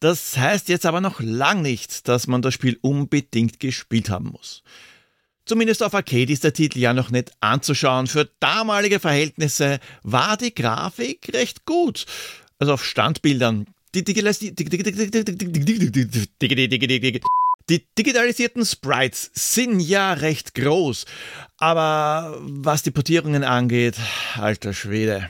Das 0.00 0.36
heißt 0.36 0.68
jetzt 0.68 0.86
aber 0.86 1.00
noch 1.00 1.20
lang 1.20 1.62
nicht, 1.62 2.08
dass 2.08 2.26
man 2.26 2.42
das 2.42 2.54
Spiel 2.54 2.78
unbedingt 2.82 3.60
gespielt 3.60 4.10
haben 4.10 4.30
muss. 4.30 4.62
Zumindest 5.44 5.82
auf 5.82 5.94
Arcade 5.94 6.32
ist 6.32 6.44
der 6.44 6.52
Titel 6.52 6.78
ja 6.78 6.92
noch 6.92 7.10
nicht 7.10 7.32
anzuschauen. 7.40 8.06
Für 8.06 8.28
damalige 8.40 9.00
Verhältnisse 9.00 9.80
war 10.02 10.36
die 10.36 10.54
Grafik 10.54 11.30
recht 11.32 11.64
gut 11.64 12.06
also 12.62 12.74
auf 12.74 12.84
Standbildern. 12.84 13.66
Die, 13.94 14.04
digitalisierten 17.98 18.64
Sprites 18.64 19.30
sind 19.34 19.80
ja 19.80 20.12
recht 20.12 20.54
groß, 20.54 21.04
aber 21.58 22.38
was 22.40 22.82
die 22.82 22.90
Portierungen 22.90 23.44
angeht, 23.44 23.96
alter 24.36 24.72
Schwede. 24.72 25.28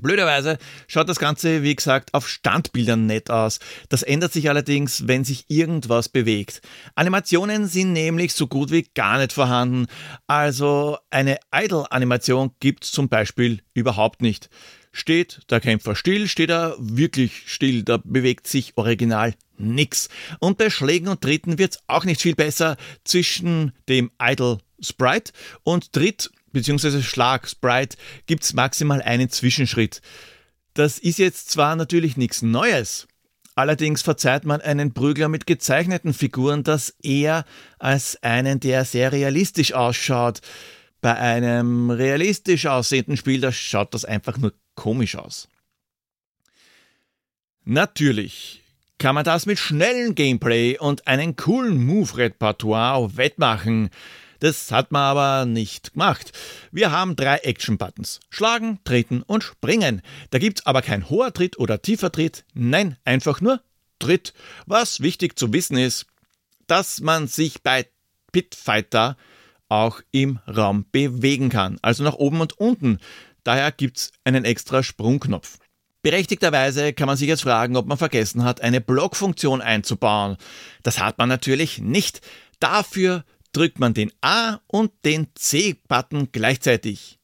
Blöderweise 0.00 0.58
schaut 0.86 1.08
das 1.08 1.18
Ganze, 1.18 1.62
wie 1.62 1.74
gesagt, 1.74 2.14
auf 2.14 2.28
Standbildern 2.28 3.06
nett 3.06 3.28
aus. 3.28 3.58
Das 3.88 4.02
ändert 4.02 4.32
sich 4.32 4.48
allerdings, 4.48 5.08
wenn 5.08 5.24
sich 5.24 5.44
irgendwas 5.48 6.08
bewegt. 6.08 6.62
Animationen 6.94 7.66
sind 7.66 7.92
nämlich 7.92 8.32
so 8.32 8.46
gut 8.46 8.70
wie 8.70 8.88
gar 8.94 9.18
nicht 9.18 9.32
vorhanden. 9.32 9.86
Also 10.26 10.96
eine 11.10 11.38
Idle-Animation 11.52 12.52
gibt 12.60 12.84
es 12.84 12.92
zum 12.92 13.08
Beispiel 13.08 13.62
überhaupt 13.74 14.22
nicht. 14.22 14.48
Steht 14.92 15.40
der 15.50 15.60
Kämpfer 15.60 15.94
still, 15.94 16.28
steht 16.28 16.50
er 16.50 16.74
wirklich 16.78 17.44
still, 17.46 17.82
da 17.82 17.98
bewegt 18.02 18.46
sich 18.46 18.72
original 18.76 19.34
nix. 19.58 20.08
Und 20.38 20.56
bei 20.56 20.70
Schlägen 20.70 21.08
und 21.08 21.20
Tritten 21.20 21.58
wird's 21.58 21.80
auch 21.86 22.04
nicht 22.04 22.22
viel 22.22 22.34
besser 22.34 22.76
zwischen 23.04 23.72
dem 23.88 24.10
Idle 24.20 24.58
Sprite 24.80 25.32
und 25.62 25.92
Tritt 25.92 26.30
bzw. 26.52 27.02
Schlag 27.02 27.48
Sprite 27.48 27.96
gibt's 28.26 28.52
maximal 28.52 29.02
einen 29.02 29.30
Zwischenschritt. 29.30 30.00
Das 30.74 30.98
ist 30.98 31.18
jetzt 31.18 31.50
zwar 31.50 31.76
natürlich 31.76 32.16
nichts 32.16 32.42
Neues, 32.42 33.08
Allerdings 33.60 34.00
verzeiht 34.00 34.46
man 34.46 34.62
einen 34.62 34.94
Prügler 34.94 35.28
mit 35.28 35.46
gezeichneten 35.46 36.14
Figuren 36.14 36.62
das 36.62 36.94
eher 37.02 37.44
als 37.78 38.16
einen, 38.22 38.58
der 38.58 38.86
sehr 38.86 39.12
realistisch 39.12 39.74
ausschaut. 39.74 40.40
Bei 41.02 41.14
einem 41.16 41.90
realistisch 41.90 42.64
aussehenden 42.64 43.18
Spiel, 43.18 43.40
da 43.42 43.52
schaut 43.52 43.92
das 43.92 44.06
einfach 44.06 44.38
nur 44.38 44.54
komisch 44.76 45.16
aus. 45.16 45.48
Natürlich 47.64 48.62
kann 48.96 49.14
man 49.14 49.24
das 49.24 49.44
mit 49.46 49.58
schnellem 49.58 50.14
Gameplay 50.14 50.78
und 50.78 51.06
einem 51.06 51.36
coolen 51.36 51.84
Move-Repertoire 51.84 53.16
wettmachen. 53.18 53.90
Das 54.40 54.72
hat 54.72 54.90
man 54.90 55.02
aber 55.02 55.44
nicht 55.46 55.92
gemacht. 55.92 56.32
Wir 56.72 56.90
haben 56.90 57.14
drei 57.14 57.36
Action-Buttons. 57.36 58.20
Schlagen, 58.30 58.80
treten 58.84 59.22
und 59.22 59.44
springen. 59.44 60.02
Da 60.30 60.38
gibt's 60.38 60.66
aber 60.66 60.82
kein 60.82 61.08
hoher 61.08 61.32
Tritt 61.32 61.58
oder 61.58 61.82
tiefer 61.82 62.10
Tritt. 62.10 62.44
Nein, 62.54 62.96
einfach 63.04 63.40
nur 63.40 63.60
Tritt. 63.98 64.32
Was 64.66 65.00
wichtig 65.00 65.38
zu 65.38 65.52
wissen 65.52 65.76
ist, 65.76 66.06
dass 66.66 67.00
man 67.00 67.28
sich 67.28 67.62
bei 67.62 67.86
Pitfighter 68.32 69.16
auch 69.68 70.00
im 70.10 70.38
Raum 70.48 70.86
bewegen 70.90 71.50
kann. 71.50 71.78
Also 71.82 72.02
nach 72.02 72.14
oben 72.14 72.40
und 72.40 72.58
unten. 72.58 72.98
Daher 73.44 73.72
gibt's 73.72 74.10
einen 74.24 74.44
extra 74.44 74.82
Sprungknopf. 74.82 75.58
Berechtigterweise 76.02 76.94
kann 76.94 77.06
man 77.06 77.16
sich 77.16 77.28
jetzt 77.28 77.42
fragen, 77.42 77.76
ob 77.76 77.86
man 77.86 77.98
vergessen 77.98 78.42
hat, 78.42 78.62
eine 78.62 78.80
Blockfunktion 78.80 79.60
einzubauen. 79.60 80.38
Das 80.82 80.98
hat 80.98 81.18
man 81.18 81.28
natürlich 81.28 81.78
nicht. 81.78 82.22
Dafür 82.58 83.24
drückt 83.52 83.78
man 83.78 83.94
den 83.94 84.12
A 84.20 84.60
und 84.66 84.92
den 85.04 85.28
C-Button 85.34 86.28
gleichzeitig. 86.32 87.18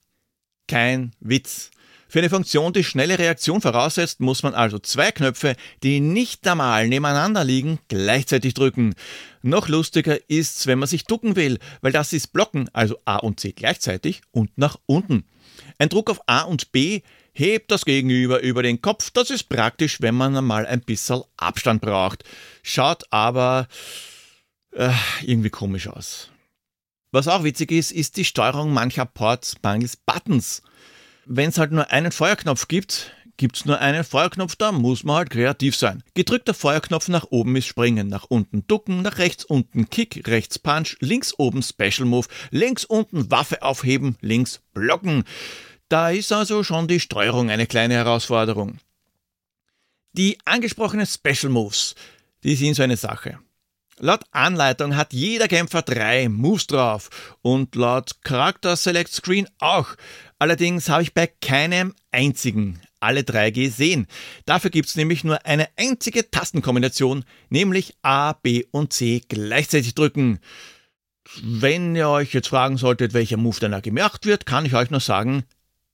Kein 0.68 1.12
Witz. 1.20 1.70
Für 2.08 2.20
eine 2.20 2.30
Funktion, 2.30 2.72
die 2.72 2.84
schnelle 2.84 3.18
Reaktion 3.18 3.60
voraussetzt, 3.60 4.20
muss 4.20 4.42
man 4.42 4.54
also 4.54 4.78
zwei 4.78 5.10
Knöpfe, 5.10 5.56
die 5.82 6.00
nicht 6.00 6.44
normal 6.44 6.88
nebeneinander 6.88 7.42
liegen, 7.44 7.80
gleichzeitig 7.88 8.54
drücken. 8.54 8.94
Noch 9.42 9.68
lustiger 9.68 10.18
ist's, 10.30 10.66
wenn 10.66 10.78
man 10.78 10.88
sich 10.88 11.04
ducken 11.04 11.34
will, 11.34 11.58
weil 11.80 11.92
das 11.92 12.12
ist 12.12 12.32
Blocken, 12.32 12.70
also 12.72 12.96
A 13.04 13.16
und 13.16 13.40
C 13.40 13.52
gleichzeitig 13.52 14.22
und 14.30 14.56
nach 14.56 14.76
unten. 14.86 15.24
Ein 15.78 15.88
Druck 15.88 16.08
auf 16.08 16.20
A 16.26 16.42
und 16.42 16.70
B 16.70 17.02
hebt 17.32 17.70
das 17.70 17.84
Gegenüber 17.84 18.40
über 18.40 18.62
den 18.62 18.80
Kopf. 18.80 19.10
Das 19.10 19.30
ist 19.30 19.48
praktisch, 19.48 20.00
wenn 20.00 20.14
man 20.14 20.36
einmal 20.36 20.64
ein 20.64 20.80
bisschen 20.80 21.22
Abstand 21.36 21.82
braucht. 21.82 22.24
Schaut 22.62 23.04
aber 23.10 23.66
äh, 24.76 24.92
irgendwie 25.22 25.50
komisch 25.50 25.88
aus. 25.88 26.30
Was 27.10 27.28
auch 27.28 27.44
witzig 27.44 27.72
ist, 27.72 27.92
ist 27.92 28.16
die 28.16 28.24
Steuerung 28.24 28.72
mancher 28.72 29.06
Ports 29.06 29.56
mangels 29.62 29.96
Buttons. 29.96 30.62
Wenn 31.24 31.48
es 31.48 31.58
halt 31.58 31.72
nur 31.72 31.90
einen 31.90 32.12
Feuerknopf 32.12 32.68
gibt, 32.68 33.12
gibt 33.36 33.56
es 33.56 33.64
nur 33.64 33.80
einen 33.80 34.04
Feuerknopf, 34.04 34.56
da 34.56 34.72
muss 34.72 35.04
man 35.04 35.16
halt 35.16 35.30
kreativ 35.30 35.76
sein. 35.76 36.02
Gedrückter 36.14 36.54
Feuerknopf 36.54 37.08
nach 37.08 37.26
oben 37.30 37.56
ist 37.56 37.66
Springen, 37.66 38.08
nach 38.08 38.24
unten 38.24 38.66
Ducken, 38.66 39.02
nach 39.02 39.18
rechts 39.18 39.44
unten 39.44 39.88
Kick, 39.90 40.26
rechts 40.28 40.58
Punch, 40.58 40.96
links 41.00 41.34
oben 41.38 41.62
Special 41.62 42.06
Move, 42.06 42.26
links 42.50 42.84
unten 42.84 43.30
Waffe 43.30 43.62
aufheben, 43.62 44.16
links 44.20 44.60
blocken. 44.72 45.24
Da 45.88 46.10
ist 46.10 46.32
also 46.32 46.64
schon 46.64 46.88
die 46.88 47.00
Steuerung 47.00 47.50
eine 47.50 47.66
kleine 47.66 47.94
Herausforderung. 47.94 48.78
Die 50.12 50.38
angesprochenen 50.44 51.06
Special 51.06 51.52
Moves, 51.52 51.94
die 52.42 52.56
sind 52.56 52.74
so 52.74 52.82
eine 52.82 52.96
Sache. 52.96 53.38
Laut 53.98 54.24
Anleitung 54.30 54.94
hat 54.94 55.14
jeder 55.14 55.48
Kämpfer 55.48 55.80
drei 55.80 56.28
Moves 56.28 56.66
drauf 56.66 57.08
und 57.40 57.74
laut 57.74 58.22
Charakter 58.22 58.76
Select 58.76 59.10
Screen 59.10 59.48
auch. 59.58 59.96
Allerdings 60.38 60.90
habe 60.90 61.02
ich 61.02 61.14
bei 61.14 61.26
keinem 61.26 61.94
einzigen 62.12 62.78
alle 63.00 63.24
drei 63.24 63.50
gesehen. 63.50 64.06
Dafür 64.44 64.70
gibt 64.70 64.88
es 64.88 64.96
nämlich 64.96 65.24
nur 65.24 65.46
eine 65.46 65.68
einzige 65.76 66.30
Tastenkombination, 66.30 67.24
nämlich 67.48 67.94
A, 68.02 68.34
B 68.34 68.64
und 68.70 68.92
C 68.92 69.22
gleichzeitig 69.28 69.94
drücken. 69.94 70.40
Wenn 71.42 71.96
ihr 71.96 72.08
euch 72.08 72.34
jetzt 72.34 72.48
fragen 72.48 72.76
solltet, 72.76 73.14
welcher 73.14 73.36
Move 73.36 73.58
danach 73.60 73.82
gemacht 73.82 74.26
wird, 74.26 74.44
kann 74.44 74.66
ich 74.66 74.74
euch 74.74 74.90
nur 74.90 75.00
sagen, 75.00 75.44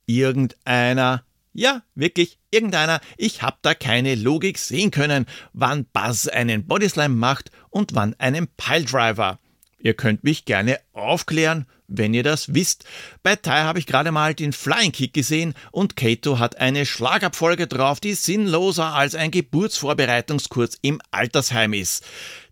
irgendeiner. 0.06 1.24
Ja, 1.52 1.82
wirklich, 1.94 2.38
irgendeiner. 2.50 3.00
Ich 3.18 3.42
hab 3.42 3.62
da 3.62 3.74
keine 3.74 4.14
Logik 4.14 4.58
sehen 4.58 4.90
können, 4.90 5.26
wann 5.52 5.84
Buzz 5.84 6.28
einen 6.28 6.66
Bodyslam 6.66 7.18
macht 7.18 7.50
und 7.68 7.94
wann 7.94 8.14
einen 8.18 8.48
Piledriver. 8.48 9.38
Ihr 9.78 9.94
könnt 9.94 10.24
mich 10.24 10.44
gerne 10.44 10.78
aufklären, 10.92 11.66
wenn 11.88 12.14
ihr 12.14 12.22
das 12.22 12.54
wisst. 12.54 12.84
Bei 13.22 13.36
Tai 13.36 13.62
habe 13.62 13.80
ich 13.80 13.86
gerade 13.86 14.12
mal 14.12 14.34
den 14.34 14.52
Flying 14.52 14.92
Kick 14.92 15.12
gesehen 15.12 15.54
und 15.72 15.96
Kato 15.96 16.38
hat 16.38 16.56
eine 16.56 16.86
Schlagabfolge 16.86 17.66
drauf, 17.66 18.00
die 18.00 18.14
sinnloser 18.14 18.94
als 18.94 19.14
ein 19.14 19.30
Geburtsvorbereitungskurs 19.30 20.78
im 20.82 21.00
Altersheim 21.10 21.72
ist. 21.72 22.04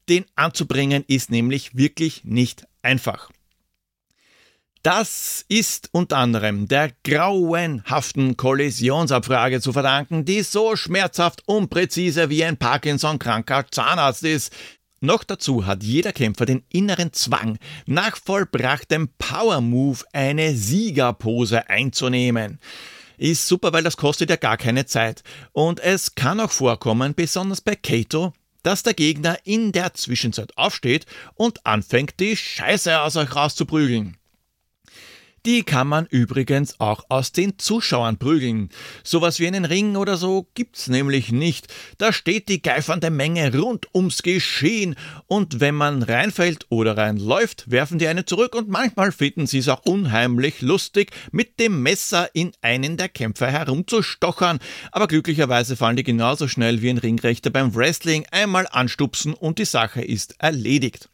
Den 0.09 0.27
anzubringen 0.35 1.05
ist 1.07 1.31
nämlich 1.31 1.77
wirklich 1.77 2.25
nicht 2.25 2.67
einfach. 2.83 3.31
Das 4.83 5.45
ist 5.49 5.91
unter 5.93 6.17
anderem 6.17 6.67
der 6.67 6.91
grauenhaften 7.05 8.39
Kollisionsabfrage 8.39 9.61
zu 9.61 9.75
verdanken, 9.75 10.25
die 10.25 10.41
so 10.43 10.75
schmerzhaft 10.75 11.43
unpräzise 11.45 12.31
wie 12.31 12.45
ein 12.45 12.57
Parkinson-kranker 12.57 13.67
Zahnarzt 13.71 14.25
ist. 14.25 14.57
Noch 15.03 15.23
dazu 15.23 15.67
hat 15.67 15.83
jeder 15.83 16.13
Kämpfer 16.13 16.47
den 16.47 16.65
inneren 16.71 17.13
Zwang, 17.13 17.59
nach 17.85 18.17
vollbrachtem 18.17 19.11
Power 19.19 19.61
Move 19.61 19.99
eine 20.15 20.55
Siegerpose 20.55 21.69
einzunehmen. 21.69 22.59
Ist 23.19 23.49
super, 23.49 23.75
weil 23.75 23.83
das 23.83 23.99
kostet 23.99 24.31
ja 24.31 24.37
gar 24.37 24.57
keine 24.57 24.87
Zeit. 24.87 25.23
Und 25.53 25.79
es 25.81 26.15
kann 26.15 26.41
auch 26.41 26.51
vorkommen, 26.51 27.15
besonders 27.15 27.61
bei 27.61 27.77
Kato, 27.77 28.33
dass 28.63 28.83
der 28.83 28.95
Gegner 28.95 29.37
in 29.45 29.73
der 29.73 29.93
Zwischenzeit 29.93 30.57
aufsteht 30.57 31.05
und 31.35 31.67
anfängt, 31.67 32.19
die 32.19 32.35
Scheiße 32.35 32.99
aus 32.99 33.17
euch 33.17 33.37
rauszuprügeln. 33.37 34.17
Die 35.47 35.63
kann 35.63 35.89
man 35.89 36.05
übrigens 36.05 36.79
auch 36.81 37.05
aus 37.09 37.33
den 37.33 37.59
Zuschauern 37.59 38.19
prügeln. 38.19 38.69
Sowas 39.03 39.41
wie 39.41 39.47
einen 39.47 39.65
Ring 39.65 39.97
oder 39.97 40.19
so 40.19 40.47
gibt's 40.55 40.89
nämlich 40.89 41.33
nicht. 41.33 41.69
Da 41.97 42.13
steht 42.13 42.51
die 42.51 42.61
geifernde 42.61 43.09
Menge 43.09 43.57
rund 43.59 43.87
ums 43.95 44.23
Geschehen 44.23 44.97
und 45.27 45.61
wenn 45.61 45.75
man 45.75 46.03
reinfällt 46.03 46.67
oder 46.69 46.99
reinläuft, 46.99 47.71
werfen 47.71 47.99
die 47.99 48.07
eine 48.07 48.27
zurück 48.27 48.55
und 48.55 48.69
manchmal 48.69 49.13
finden 49.13 49.47
sie 49.47 49.59
es 49.59 49.69
auch 49.69 49.81
unheimlich 49.87 50.61
lustig, 50.61 51.11
mit 51.33 51.59
dem 51.59 51.83
Messer 51.83 52.29
in 52.35 52.53
einen 52.61 52.99
der 52.99 53.09
Kämpfer 53.09 53.51
herumzustochern. 53.51 54.59
Aber 54.93 55.09
glücklicherweise 55.09 55.75
fallen 55.75 55.97
die 55.97 56.03
genauso 56.03 56.49
schnell 56.49 56.83
wie 56.83 56.91
ein 56.91 56.99
Ringrechter 56.99 57.49
beim 57.49 57.75
Wrestling 57.75 58.27
einmal 58.31 58.69
anstupsen 58.71 59.33
und 59.33 59.59
die 59.59 59.65
Sache 59.65 60.03
ist 60.03 60.35
erledigt. 60.39 61.09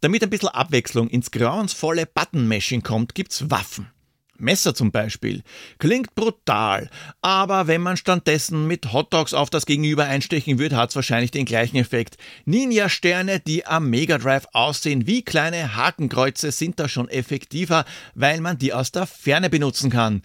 Damit 0.00 0.22
ein 0.22 0.30
bisschen 0.30 0.48
Abwechslung 0.48 1.08
ins 1.08 1.30
grauensvolle 1.30 2.06
Button-Mashing 2.06 2.82
kommt, 2.82 3.14
gibt's 3.14 3.50
Waffen. 3.50 3.90
Messer 4.38 4.74
zum 4.74 4.92
Beispiel. 4.92 5.42
Klingt 5.78 6.14
brutal, 6.14 6.90
aber 7.20 7.66
wenn 7.66 7.82
man 7.82 7.96
stattdessen 7.96 8.66
mit 8.66 8.92
Hotdogs 8.92 9.34
auf 9.34 9.50
das 9.50 9.66
Gegenüber 9.66 10.04
einstechen 10.04 10.58
würde, 10.58 10.76
hat's 10.76 10.96
wahrscheinlich 10.96 11.32
den 11.32 11.44
gleichen 11.44 11.76
Effekt. 11.76 12.16
Ninja-Sterne, 12.44 13.40
die 13.40 13.66
am 13.66 13.90
Mega 13.90 14.18
Drive 14.18 14.46
aussehen 14.52 15.06
wie 15.06 15.22
kleine 15.22 15.74
Hakenkreuze, 15.74 16.52
sind 16.52 16.78
da 16.78 16.88
schon 16.88 17.08
effektiver, 17.08 17.84
weil 18.14 18.40
man 18.40 18.58
die 18.58 18.72
aus 18.72 18.92
der 18.92 19.06
Ferne 19.06 19.50
benutzen 19.50 19.90
kann. 19.90 20.22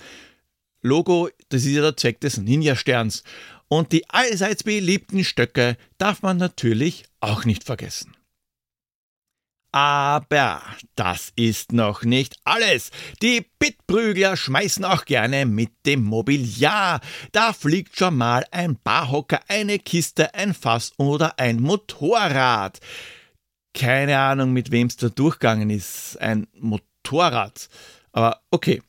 Logo, 0.81 1.29
das 1.49 1.63
ist 1.63 1.71
ja 1.71 1.81
der 1.81 1.97
Zweck 1.97 2.21
des 2.21 2.37
Ninja-Sterns. 2.37 3.23
Und 3.67 3.91
die 3.91 4.07
allseits 4.09 4.63
beliebten 4.63 5.23
Stöcke 5.23 5.77
darf 5.97 6.21
man 6.21 6.37
natürlich 6.37 7.05
auch 7.21 7.45
nicht 7.45 7.63
vergessen. 7.63 8.15
Aber 9.73 10.61
das 10.95 11.33
ist 11.35 11.71
noch 11.71 12.03
nicht 12.03 12.37
alles. 12.43 12.91
Die 13.23 13.43
Bitprügler 13.57 14.37
schmeißen 14.37 14.85
auch 14.85 15.03
gerne 15.05 15.47
mit 15.47 15.71
dem 15.87 16.03
Mobiliar. 16.03 17.01
Da 17.31 17.53
fliegt 17.53 17.97
schon 17.97 18.15
mal 18.15 18.45
ein 18.51 18.77
Barhocker, 18.83 19.39
eine 19.47 19.79
Kiste, 19.79 20.35
ein 20.35 20.53
Fass 20.53 20.91
oder 20.97 21.39
ein 21.39 21.59
Motorrad. 21.59 22.81
Keine 23.73 24.19
Ahnung, 24.19 24.53
mit 24.53 24.69
wem's 24.69 24.95
da 24.95 25.09
durchgegangen 25.09 25.71
ist. 25.71 26.21
Ein 26.21 26.45
Motorrad. 26.59 27.67
Aber 28.11 28.41
okay. 28.51 28.83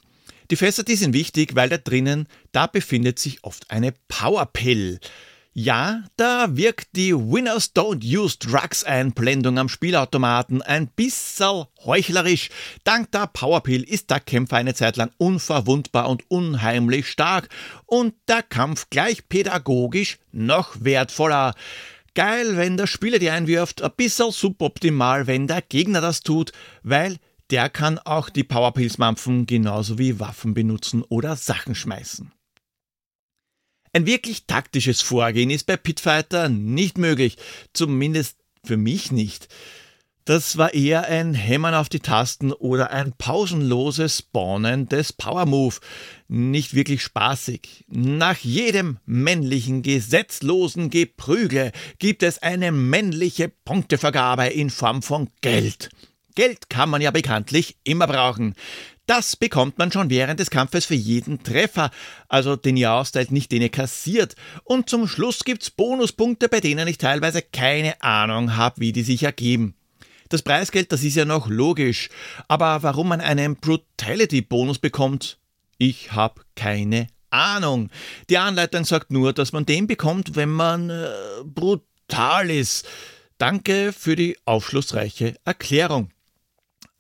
Die 0.51 0.57
Fässer, 0.57 0.83
die 0.83 0.97
sind 0.97 1.15
wichtig, 1.15 1.55
weil 1.55 1.71
da 1.71 1.79
drinnen, 1.79 2.29
da 2.53 2.67
befindet 2.67 3.19
sich 3.19 3.43
oft 3.43 3.71
eine 3.71 3.95
Powerpill. 4.09 5.01
Ja, 5.57 6.03
da 6.17 6.57
wirkt 6.57 6.97
die 6.97 7.15
Winners 7.15 7.77
Don't 7.77 8.03
Use 8.03 8.37
Drugs 8.39 8.83
Einblendung 8.83 9.57
am 9.57 9.69
Spielautomaten 9.69 10.63
ein 10.63 10.89
bisschen 10.89 11.67
heuchlerisch. 11.85 12.51
Dank 12.83 13.13
der 13.13 13.29
Powerpill 13.29 13.85
ist 13.85 14.11
der 14.11 14.19
Kämpfer 14.19 14.57
eine 14.57 14.75
Zeit 14.75 14.97
lang 14.97 15.13
unverwundbar 15.17 16.09
und 16.09 16.29
unheimlich 16.29 17.07
stark 17.07 17.51
und 17.87 18.15
der 18.27 18.43
Kampf 18.43 18.91
gleich 18.91 19.29
pädagogisch 19.29 20.19
noch 20.33 20.75
wertvoller. 20.81 21.55
Geil, 22.17 22.57
wenn 22.57 22.77
der 22.77 22.89
Spieler 22.89 23.21
die 23.21 23.31
einwirft, 23.31 23.81
ein 23.81 23.93
bisschen 23.97 24.33
suboptimal, 24.33 25.29
wenn 25.29 25.47
der 25.47 25.63
Gegner 25.63 26.01
das 26.01 26.23
tut, 26.23 26.51
weil 26.83 27.19
der 27.51 27.69
kann 27.69 28.01
auch 28.01 28.29
die 28.29 28.43
Powerpills 28.43 28.99
mampfen, 28.99 29.47
genauso 29.47 30.01
wie 30.01 30.19
Waffen 30.19 30.53
benutzen 30.53 31.05
oder 31.05 31.37
Sachen 31.37 31.77
schmeißen. 31.77 32.34
Ein 33.95 34.07
wirklich 34.07 34.47
taktisches 34.47 35.01
Vorgehen 35.01 35.51
ist 35.51 35.67
bei 35.67 35.77
Pitfighter 35.77 36.49
nicht 36.49 36.99
möglich, 36.99 37.37
zumindest 37.73 38.37
für 38.65 38.77
mich 38.77 39.13
nicht. 39.13 39.47
Das 40.25 40.57
war 40.59 40.75
eher 40.75 41.05
ein 41.05 41.35
Hämmern 41.35 41.75
auf 41.75 41.89
die 41.89 42.01
Tasten 42.01 42.51
oder 42.53 42.91
ein 42.91 43.13
pausenloses 43.17 44.19
Spawnen 44.19 44.89
des 44.89 45.13
Power 45.13 45.47
Move. 45.47 45.77
Nicht 46.27 46.75
wirklich 46.75 47.05
spaßig. 47.05 47.85
Nach 47.87 48.39
jedem 48.39 48.99
männlichen 49.07 49.83
gesetzlosen 49.83 50.91
Geprügel 50.91 51.71
gibt 52.01 52.25
es 52.25 52.43
eine 52.43 52.73
männliche 52.73 53.49
Punktevergabe 53.49 54.47
in 54.47 54.71
Form 54.71 55.03
von 55.03 55.31
Geld. 55.41 55.91
Geld 56.35 56.69
kann 56.69 56.91
man 56.91 57.01
ja 57.01 57.13
bekanntlich 57.13 57.77
immer 57.85 58.09
brauchen. 58.09 58.55
Das 59.07 59.37
bekommt 59.37 59.77
man 59.77 59.93
schon 59.93 60.09
während 60.09 60.41
des 60.41 60.51
Kampfes 60.51 60.87
für 60.87 60.95
jeden 60.95 61.43
Treffer, 61.43 61.91
also 62.29 62.57
den 62.57 62.77
ihr 62.77 62.93
austeilt, 62.93 63.33
nicht 63.33 63.53
den 63.53 63.61
ihr 63.61 63.69
kassiert. 63.69 64.35
Und 64.65 64.89
zum 64.89 65.07
Schluss 65.07 65.45
gibt's 65.45 65.71
Bonuspunkte, 65.71 66.49
bei 66.49 66.61
denen 66.61 66.89
ich 66.89 66.97
teilweise 66.97 67.43
keine 67.43 68.01
Ahnung 68.03 68.57
habe, 68.57 68.81
wie 68.81 68.93
die 68.93 69.03
sich 69.03 69.23
ergeben. 69.23 69.75
Das 70.31 70.41
Preisgeld, 70.41 70.91
das 70.91 71.05
ist 71.05 71.17
ja 71.17 71.27
noch 71.27 71.49
logisch, 71.49 72.09
aber 72.49 72.83
warum 72.83 73.09
man 73.09 73.21
einen 73.21 73.57
Brutality-Bonus 73.57 74.79
bekommt, 74.79 75.39
ich 75.77 76.13
habe 76.13 76.41
keine 76.57 77.09
Ahnung. 77.29 77.91
Die 78.31 78.39
Anleitung 78.39 78.85
sagt 78.85 79.11
nur, 79.11 79.35
dass 79.35 79.53
man 79.53 79.67
den 79.67 79.87
bekommt, 79.87 80.35
wenn 80.35 80.51
man 80.51 80.89
äh, 80.89 81.09
brutal 81.45 82.51
ist. 82.51 82.87
Danke 83.37 83.93
für 83.93 84.17
die 84.17 84.39
aufschlussreiche 84.47 85.37
Erklärung. 85.45 86.11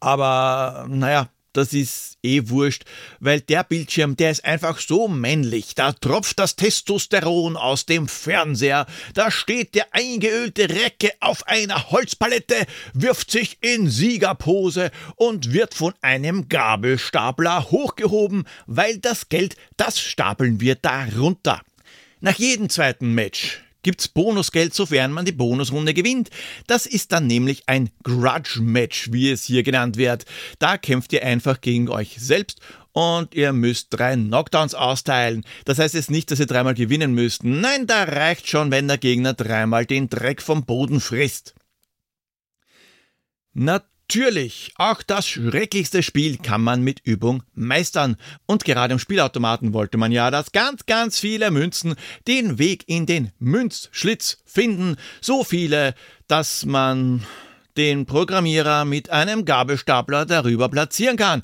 Aber 0.01 0.87
naja, 0.91 1.31
das 1.57 1.73
ist 1.73 2.19
eh 2.23 2.49
wurscht, 2.49 2.85
weil 3.21 3.41
der 3.41 3.65
Bildschirm, 3.65 4.17
der 4.17 4.31
ist 4.31 4.45
einfach 4.45 4.79
so 4.79 5.09
männlich. 5.09 5.75
Da 5.75 5.93
tropft 5.93 6.39
das 6.39 6.57
Testosteron 6.57 7.57
aus 7.57 7.87
dem 7.87 8.09
Fernseher. 8.09 8.87
Da 9.15 9.31
steht 9.31 9.75
der 9.75 9.87
eingeölte 9.93 10.69
Recke 10.69 11.13
auf 11.21 11.47
einer 11.47 11.91
Holzpalette, 11.91 12.67
wirft 12.93 13.31
sich 13.31 13.59
in 13.61 13.89
Siegerpose 13.89 14.91
und 15.17 15.53
wird 15.53 15.75
von 15.75 15.95
einem 16.03 16.49
Gabelstapler 16.49 17.71
hochgehoben, 17.71 18.45
weil 18.67 18.99
das 18.99 19.29
Geld, 19.29 19.57
das 19.77 19.99
stapeln 19.99 20.61
wir 20.61 20.75
da 20.75 21.07
runter. 21.17 21.63
Nach 22.21 22.39
jedem 22.39 22.69
zweiten 22.69 23.15
Match 23.15 23.64
gibt's 23.85 24.09
Bonusgeld, 24.09 24.75
sofern 24.75 25.13
man 25.13 25.25
die 25.25 25.33
Bonusrunde 25.33 25.95
gewinnt. 25.95 26.31
Das 26.67 26.87
ist 26.87 27.13
dann 27.13 27.29
nämlich 27.29 27.69
ein 27.69 27.91
Grudge-Match, 28.03 29.13
wie 29.13 29.31
es 29.31 29.45
hier 29.45 29.63
genannt 29.63 29.97
wird. 29.97 30.25
Da 30.59 30.77
kämpft 30.77 31.13
ihr 31.13 31.25
einfach 31.25 31.61
gegen 31.61 31.89
euch 31.89 32.17
selbst 32.19 32.61
und 32.91 33.35
ihr 33.35 33.53
müsst 33.53 33.89
drei 33.91 34.17
Knockdowns 34.17 34.75
austeilen. 34.75 35.45
Das 35.65 35.79
heißt 35.79 35.95
jetzt 35.95 36.11
nicht, 36.11 36.33
dass 36.33 36.41
ihr 36.41 36.47
dreimal 36.47 36.75
gewinnen 36.75 37.15
müsst. 37.15 37.45
Nein, 37.45 37.87
da 37.87 38.03
reicht 38.03 38.49
schon, 38.49 38.73
wenn 38.73 38.89
der 38.89 38.99
Gegner 38.99 39.35
dreimal 39.35 39.87
den 39.87 40.09
Dreck 40.09 40.43
vom 40.43 40.65
Boden 40.65 41.01
frisst. 41.01 41.55
Natürlich 43.53 43.94
Natürlich, 44.07 44.73
auch 44.77 45.03
das 45.03 45.27
schrecklichste 45.27 46.03
Spiel 46.03 46.37
kann 46.37 46.61
man 46.61 46.83
mit 46.83 47.01
Übung 47.05 47.43
meistern. 47.55 48.17
Und 48.45 48.65
gerade 48.65 48.93
im 48.93 48.99
Spielautomaten 48.99 49.73
wollte 49.73 49.97
man 49.97 50.13
ja, 50.13 50.31
dass 50.31 50.53
ganz, 50.53 50.85
ganz 50.85 51.19
viele 51.19 51.51
Münzen 51.51 51.95
den 52.29 52.59
Weg 52.59 52.85
in 52.87 53.07
den 53.07 53.33
Münzschlitz 53.39 54.43
finden. 54.45 54.97
So 55.23 55.43
viele, 55.43 55.95
dass 56.29 56.67
man 56.67 57.25
den 57.79 58.05
Programmierer 58.05 58.85
mit 58.85 59.09
einem 59.09 59.47
Gabelstapler 59.47 60.27
darüber 60.27 60.69
platzieren 60.69 61.17
kann. 61.17 61.43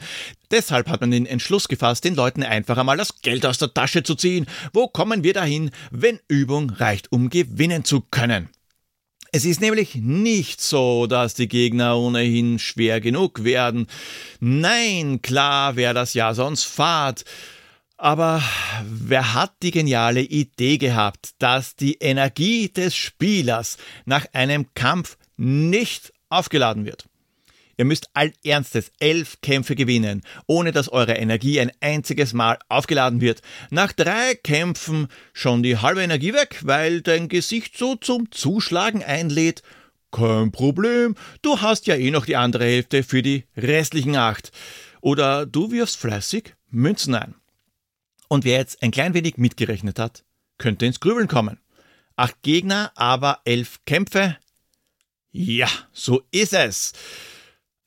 Deshalb 0.51 0.89
hat 0.89 1.01
man 1.01 1.11
den 1.11 1.27
Entschluss 1.27 1.67
gefasst, 1.67 2.05
den 2.05 2.15
Leuten 2.15 2.43
einfach 2.43 2.77
einmal 2.77 2.99
das 2.99 3.23
Geld 3.23 3.47
aus 3.47 3.59
der 3.59 3.73
Tasche 3.73 4.03
zu 4.03 4.15
ziehen. 4.15 4.47
Wo 4.75 4.87
kommen 4.87 5.25
wir 5.25 5.33
dahin, 5.33 5.71
wenn 5.91 6.21
Übung 6.29 6.71
reicht, 6.71 7.11
um 7.11 7.31
gewinnen 7.31 7.85
zu 7.85 8.03
können? 8.11 8.51
Es 9.33 9.45
ist 9.45 9.61
nämlich 9.61 9.95
nicht 9.95 10.61
so, 10.61 11.07
dass 11.07 11.35
die 11.35 11.47
Gegner 11.47 11.97
ohnehin 11.97 12.59
schwer 12.59 13.01
genug 13.01 13.45
werden. 13.45 13.87
Nein, 14.41 15.23
klar 15.23 15.77
wäre 15.77 15.95
das 15.95 16.15
ja 16.15 16.35
sonst 16.35 16.65
Fahrt. 16.65 17.25
Aber 17.97 18.43
wer 18.83 19.35
hat 19.35 19.53
die 19.63 19.71
geniale 19.71 20.23
Idee 20.23 20.79
gehabt, 20.79 21.31
dass 21.39 21.77
die 21.77 21.95
Energie 22.01 22.71
des 22.71 22.97
Spielers 22.97 23.77
nach 24.05 24.27
einem 24.33 24.67
Kampf 24.75 25.17
nicht 25.37 26.13
aufgeladen 26.29 26.85
wird? 26.85 27.10
Ihr 27.81 27.87
müsst 27.87 28.11
allen 28.13 28.35
Ernstes 28.45 28.93
elf 28.99 29.41
Kämpfe 29.41 29.75
gewinnen, 29.75 30.21
ohne 30.47 30.71
dass 30.71 30.91
eure 30.91 31.15
Energie 31.15 31.59
ein 31.61 31.73
einziges 31.81 32.35
Mal 32.35 32.59
aufgeladen 32.69 33.23
wird. 33.23 33.41
Nach 33.71 33.91
drei 33.95 34.35
Kämpfen 34.35 35.09
schon 35.33 35.63
die 35.63 35.79
halbe 35.79 36.03
Energie 36.03 36.35
weg, 36.35 36.61
weil 36.61 37.01
dein 37.01 37.31
Gesicht 37.31 37.79
so 37.79 37.97
zum 37.97 38.31
Zuschlagen 38.33 39.03
einlädt. 39.03 39.63
Kein 40.11 40.53
Problem, 40.53 41.15
du 41.41 41.63
hast 41.63 41.87
ja 41.87 41.95
eh 41.95 42.11
noch 42.11 42.27
die 42.27 42.37
andere 42.37 42.67
Hälfte 42.67 43.03
für 43.03 43.23
die 43.23 43.45
restlichen 43.57 44.15
acht. 44.15 44.53
Oder 45.01 45.47
du 45.47 45.73
wirfst 45.73 45.97
fleißig 45.97 46.55
Münzen 46.69 47.15
ein. 47.15 47.35
Und 48.29 48.45
wer 48.45 48.59
jetzt 48.59 48.83
ein 48.83 48.91
klein 48.91 49.15
wenig 49.15 49.39
mitgerechnet 49.39 49.99
hat, 49.99 50.23
könnte 50.59 50.85
ins 50.85 51.01
Grübeln 51.01 51.29
kommen. 51.29 51.59
Acht 52.15 52.43
Gegner, 52.43 52.93
aber 52.95 53.41
elf 53.47 53.81
Kämpfe? 53.87 54.37
Ja, 55.33 55.71
so 55.95 56.21
ist 56.31 56.53
es. 56.53 56.93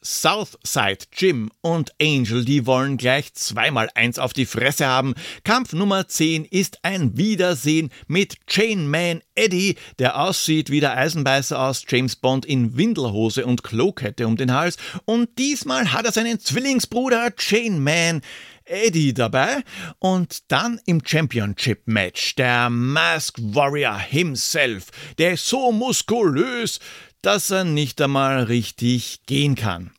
Southside, 0.04 1.06
Jim 1.14 1.52
und 1.62 1.94
Angel, 2.02 2.46
die 2.46 2.66
wollen 2.66 2.98
gleich 2.98 3.34
zweimal 3.34 3.90
eins 3.96 4.20
auf 4.20 4.34
die 4.34 4.46
Fresse 4.46 4.86
haben. 4.86 5.14
Kampf 5.44 5.74
Nummer 5.74 6.08
10 6.08 6.46
ist 6.46 6.80
ein 6.84 7.18
Wiedersehen 7.18 7.90
mit 8.08 8.46
Chainman 8.48 9.22
Eddie, 9.36 9.78
der 10.00 10.20
aussieht 10.20 10.70
wie 10.70 10.80
der 10.80 10.98
Eisenbeißer 10.98 11.60
aus 11.60 11.84
James 11.88 12.16
Bond 12.16 12.46
in 12.46 12.78
Windelhose 12.78 13.46
und 13.46 13.64
Klokette 13.64 14.28
um 14.28 14.38
den 14.38 14.54
Hals. 14.54 14.78
Und 15.06 15.38
diesmal 15.38 15.92
hat 15.94 16.06
er 16.06 16.12
seinen 16.12 16.40
Zwillingsbruder 16.40 17.32
Chainman 17.36 18.22
Eddie 18.66 19.14
dabei 19.14 19.64
und 20.00 20.52
dann 20.52 20.80
im 20.86 21.02
Championship 21.06 21.82
Match 21.86 22.36
der 22.36 22.70
Masked 22.70 23.54
Warrior 23.54 24.00
himself, 24.00 24.88
der 25.18 25.34
ist 25.34 25.48
so 25.48 25.72
muskulös, 25.72 26.80
dass 27.24 27.50
er 27.50 27.64
nicht 27.64 28.00
einmal 28.02 28.44
richtig 28.44 29.22
gehen 29.26 29.56
kann. 29.56 29.92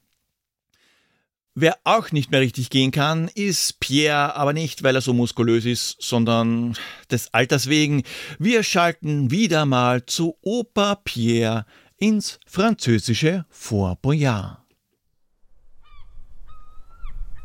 Wer 1.57 1.79
auch 1.85 2.13
nicht 2.13 2.31
mehr 2.31 2.41
richtig 2.41 2.69
gehen 2.69 2.91
kann, 2.91 3.29
ist 3.29 3.81
Pierre, 3.81 4.37
aber 4.37 4.53
nicht, 4.53 4.83
weil 4.83 4.97
er 4.97 5.01
so 5.01 5.15
muskulös 5.15 5.65
ist, 5.65 5.97
sondern 6.01 6.77
des 7.11 7.33
Alters 7.33 7.69
wegen. 7.69 8.03
Wir 8.39 8.63
schalten 8.63 9.31
wieder 9.31 9.65
mal 9.65 10.05
zu 10.05 10.37
Opa 10.43 10.97
Pierre 10.97 11.65
ins 11.97 12.41
französische 12.47 13.47
Fort 13.49 14.03
Boyard. 14.03 14.59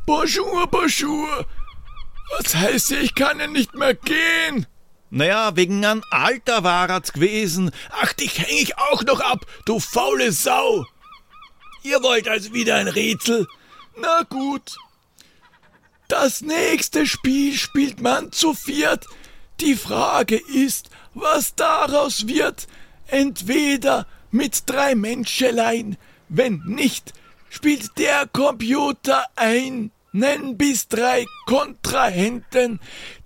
Bonjour, 0.05 0.67
bonjour. 0.67 1.45
Was 2.37 2.55
heißt, 2.55 2.91
ich 2.93 3.13
kann 3.13 3.39
ja 3.39 3.47
nicht 3.47 3.75
mehr 3.75 3.93
gehen? 3.93 4.65
Naja, 5.11 5.55
wegen 5.55 5.83
an 5.85 6.03
Alter 6.11 6.63
war 6.63 6.89
er's 6.89 7.13
gewesen. 7.13 7.71
Ach, 7.89 8.13
dich 8.13 8.39
häng 8.39 8.57
ich 8.57 8.77
auch 8.77 9.03
noch 9.03 9.19
ab, 9.21 9.45
du 9.65 9.79
faule 9.79 10.31
Sau. 10.31 10.85
Ihr 11.83 12.03
wollt 12.03 12.27
also 12.27 12.53
wieder 12.53 12.75
ein 12.75 12.87
Rätsel? 12.87 13.47
Na 13.97 14.21
gut. 14.23 14.75
Das 16.07 16.41
nächste 16.41 17.05
Spiel 17.05 17.55
spielt 17.55 18.01
man 18.01 18.31
zu 18.31 18.53
viert. 18.53 19.05
Die 19.59 19.75
Frage 19.75 20.37
ist, 20.37 20.89
was 21.13 21.55
daraus 21.55 22.27
wird. 22.27 22.67
Entweder 23.07 24.05
mit 24.31 24.63
drei 24.67 24.95
Menschelein, 24.95 25.97
wenn 26.27 26.61
nicht, 26.65 27.13
spielt 27.49 27.97
der 27.97 28.27
Computer 28.27 29.25
ein 29.35 29.91
Nenn 30.11 30.57
bis 30.57 30.87
drei 30.87 31.25
Kontrahenten, 31.45 32.79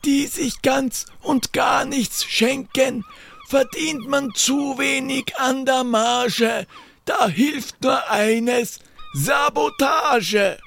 die 0.04 0.28
sich 0.28 0.62
ganz 0.62 1.06
und 1.22 1.54
gar 1.54 1.86
nichts 1.86 2.26
schenken, 2.26 3.06
verdient 3.48 4.08
man 4.08 4.34
zu 4.34 4.78
wenig 4.78 5.38
an 5.38 5.66
der 5.66 5.84
Marge, 5.84 6.68
da 7.06 7.28
hilft 7.28 7.82
nur 7.84 8.10
eines, 8.10 8.80
Sabotage. 9.14 10.58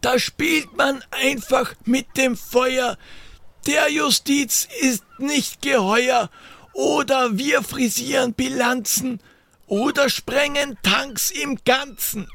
Da 0.00 0.18
spielt 0.18 0.76
man 0.76 1.02
einfach 1.10 1.74
mit 1.84 2.16
dem 2.16 2.36
Feuer, 2.36 2.96
der 3.66 3.90
Justiz 3.90 4.68
ist 4.80 5.04
nicht 5.18 5.60
geheuer, 5.60 6.30
oder 6.72 7.36
wir 7.36 7.62
frisieren 7.62 8.32
Bilanzen, 8.32 9.20
oder 9.66 10.08
sprengen 10.08 10.78
Tanks 10.82 11.32
im 11.32 11.58
Ganzen. 11.64 12.28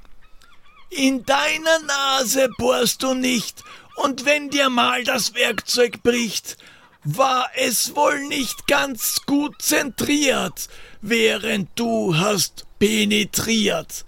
In 0.93 1.25
deiner 1.25 1.80
Nase 1.88 2.49
bohrst 2.58 3.01
du 3.01 3.13
nicht, 3.13 3.63
und 3.95 4.25
wenn 4.25 4.49
dir 4.49 4.69
mal 4.69 5.06
das 5.06 5.34
Werkzeug 5.34 6.04
bricht, 6.04 6.58
war 7.06 7.49
es 7.56 7.95
wohl 7.95 8.27
nicht 8.27 8.67
ganz 8.67 9.21
gut 9.25 9.62
zentriert, 9.62 10.67
während 11.01 11.69
du 11.75 12.17
hast 12.17 12.65
penetriert. 12.77 14.04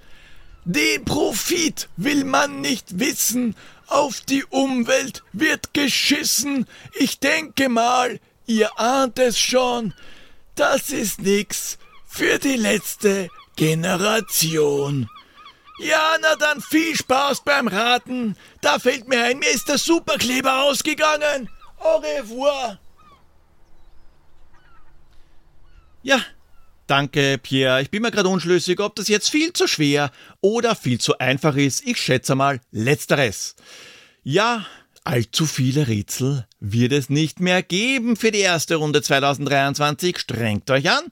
Den 0.66 1.06
Profit 1.06 1.88
will 1.96 2.26
man 2.26 2.60
nicht 2.60 3.00
wissen, 3.00 3.56
auf 3.88 4.20
die 4.20 4.44
Umwelt 4.44 5.24
wird 5.32 5.74
geschissen, 5.74 6.68
ich 6.94 7.20
denke 7.20 7.70
mal, 7.70 8.20
ihr 8.46 8.78
ahnt 8.78 9.20
es 9.20 9.40
schon, 9.40 9.94
das 10.56 10.90
ist 10.90 11.22
nix 11.22 11.78
für 12.06 12.40
die 12.40 12.58
letzte 12.58 13.30
Generation. 13.56 15.10
Ja, 15.84 16.16
na 16.22 16.36
dann 16.36 16.62
viel 16.62 16.96
Spaß 16.96 17.44
beim 17.44 17.68
Raten. 17.68 18.38
Da 18.62 18.80
fällt 18.80 19.08
mir 19.10 19.24
ein, 19.24 19.40
mir 19.40 19.52
ist 19.52 19.68
der 19.68 19.78
Superkleber 19.78 20.64
ausgegangen. 20.64 21.50
Au 21.78 21.98
revoir. 21.98 22.80
Ja, 26.04 26.22
danke, 26.88 27.38
Pierre. 27.38 27.82
Ich 27.82 27.92
bin 27.92 28.02
mir 28.02 28.12
gerade 28.12 28.30
unschlüssig, 28.30 28.80
ob 28.80 28.96
das 28.96 29.10
jetzt 29.10 29.30
viel 29.30 29.52
zu 29.52 29.68
schwer 29.68 30.12
oder 30.40 30.76
viel 30.76 31.00
zu 31.00 31.18
einfach 31.18 31.58
ist. 31.58 31.86
Ich 31.86 31.98
schätze 31.98 32.36
mal 32.36 32.62
letzteres. 32.72 33.56
Ja, 34.24 34.66
allzu 35.04 35.46
viele 35.46 35.88
Rätsel 35.88 36.48
wird 36.62 36.94
es 36.94 37.10
nicht 37.10 37.42
mehr 37.42 37.62
geben 37.62 38.16
für 38.16 38.32
die 38.32 38.40
erste 38.40 38.76
Runde 38.76 39.02
2023. 39.02 40.18
Strengt 40.18 40.72
euch 40.72 40.90
an. 40.90 41.12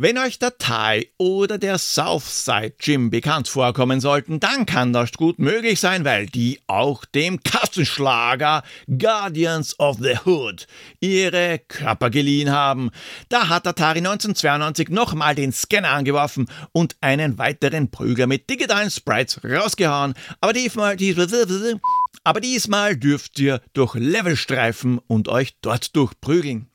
Wenn 0.00 0.16
euch 0.16 0.38
der 0.38 0.56
Thai 0.56 1.08
oder 1.16 1.58
der 1.58 1.76
Southside 1.76 2.74
Gym 2.78 3.10
bekannt 3.10 3.48
vorkommen 3.48 4.00
sollten, 4.00 4.38
dann 4.38 4.64
kann 4.64 4.92
das 4.92 5.10
gut 5.10 5.40
möglich 5.40 5.80
sein, 5.80 6.04
weil 6.04 6.26
die 6.26 6.60
auch 6.68 7.04
dem 7.04 7.42
Kassenschlager 7.42 8.62
Guardians 8.86 9.76
of 9.80 9.96
the 10.00 10.16
Hood 10.24 10.68
ihre 11.00 11.58
Körper 11.66 12.10
geliehen 12.10 12.52
haben. 12.52 12.92
Da 13.28 13.48
hat 13.48 13.66
Atari 13.66 13.98
1992 13.98 14.88
nochmal 14.90 15.34
den 15.34 15.50
Scanner 15.50 15.90
angeworfen 15.90 16.48
und 16.70 16.94
einen 17.00 17.36
weiteren 17.36 17.90
Prügler 17.90 18.28
mit 18.28 18.48
digitalen 18.48 18.92
Sprites 18.92 19.40
rausgehauen. 19.42 20.14
Aber 20.40 20.52
diesmal, 20.52 20.96
diesmal, 20.96 21.80
aber 22.22 22.40
diesmal 22.40 22.96
dürft 22.96 23.36
ihr 23.40 23.60
durch 23.72 23.96
Level 23.96 24.36
streifen 24.36 25.00
und 25.08 25.26
euch 25.26 25.56
dort 25.60 25.96
durchprügeln. 25.96 26.70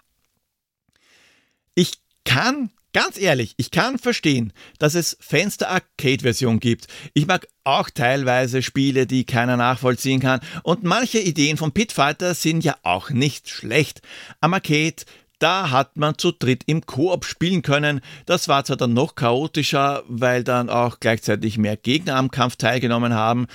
Ich 1.74 1.94
kann 2.26 2.70
Ganz 2.93 3.19
ehrlich, 3.19 3.56
ich 3.58 3.71
kann 3.71 3.97
verstehen, 3.97 4.53
dass 4.77 4.93
es 4.93 5.17
Fans 5.19 5.58
der 5.58 5.71
Arcade-Version 5.71 6.60
gibt. 6.60 6.88
Ich 7.15 7.25
mag 7.25 7.47
auch 7.63 7.89
teilweise 7.89 8.62
Spiele, 8.62 9.08
die 9.08 9.25
keiner 9.25 9.58
nachvollziehen 9.58 10.19
kann. 10.19 10.41
Und 10.62 10.84
manche 10.84 11.19
Ideen 11.19 11.58
von 11.58 11.71
Pitfighter 11.71 12.36
sind 12.36 12.63
ja 12.63 12.75
auch 12.84 13.10
nicht 13.10 13.49
schlecht. 13.49 14.01
Am 14.41 14.53
Arcade 14.53 15.06
da 15.39 15.71
hat 15.71 15.97
man 15.97 16.17
zu 16.17 16.32
dritt 16.32 16.63
im 16.67 16.86
Koop 16.86 17.25
spielen 17.25 17.63
können. 17.63 17.99
Das 18.25 18.47
war 18.47 18.63
zwar 18.63 18.77
dann 18.77 18.93
noch 18.93 19.15
chaotischer, 19.15 20.03
weil 20.08 20.45
dann 20.45 20.69
auch 20.69 21.01
gleichzeitig 21.01 21.58
mehr 21.58 21.75
Gegner 21.75 22.15
am 22.15 22.32
Kampf 22.32 22.56
teilgenommen 22.56 23.13
haben. 23.13 23.47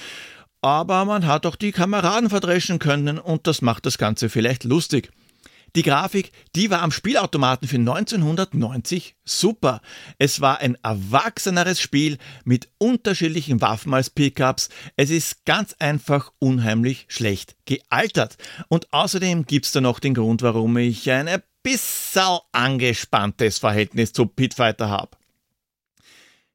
Aber 0.61 1.07
man 1.07 1.27
hat 1.27 1.47
auch 1.47 1.57
die 1.57 1.73
Kameraden 1.73 2.29
verdreschen 2.29 2.79
können 2.79 3.19
und 3.19 3.47
das 3.47 3.63
macht 3.63 3.87
das 3.87 3.97
Ganze 3.97 4.29
vielleicht 4.29 4.65
lustig. 4.65 5.11
Die 5.79 5.85
Grafik, 5.85 6.33
die 6.57 6.71
war 6.71 6.83
am 6.83 6.91
Spielautomaten 6.91 7.69
für 7.69 7.77
1990 7.77 9.15
super. 9.25 9.81
Es 10.19 10.41
war 10.41 10.59
ein 10.59 10.77
erwachseneres 10.83 11.81
Spiel 11.81 12.19
mit 12.43 12.69
unterschiedlichen 12.79 13.61
Waffen 13.61 13.95
als 13.95 14.11
Pickups. 14.11 14.71
Es 14.97 15.11
ist 15.11 15.45
ganz 15.45 15.77
einfach 15.79 16.33
unheimlich 16.41 17.07
schlecht 17.07 17.55
gealtert. 17.65 18.39
Und 18.67 18.93
außerdem 18.93 19.47
gibt's 19.47 19.71
da 19.71 19.81
noch 19.81 20.01
den 20.01 20.15
Grund, 20.15 20.43
warum 20.43 20.77
ich 20.79 21.09
ein 21.13 21.31
bisschen 21.63 22.39
angespanntes 22.51 23.59
Verhältnis 23.59 24.13
zu 24.13 24.27
Pitfighter 24.27 24.89
habe. 24.89 25.17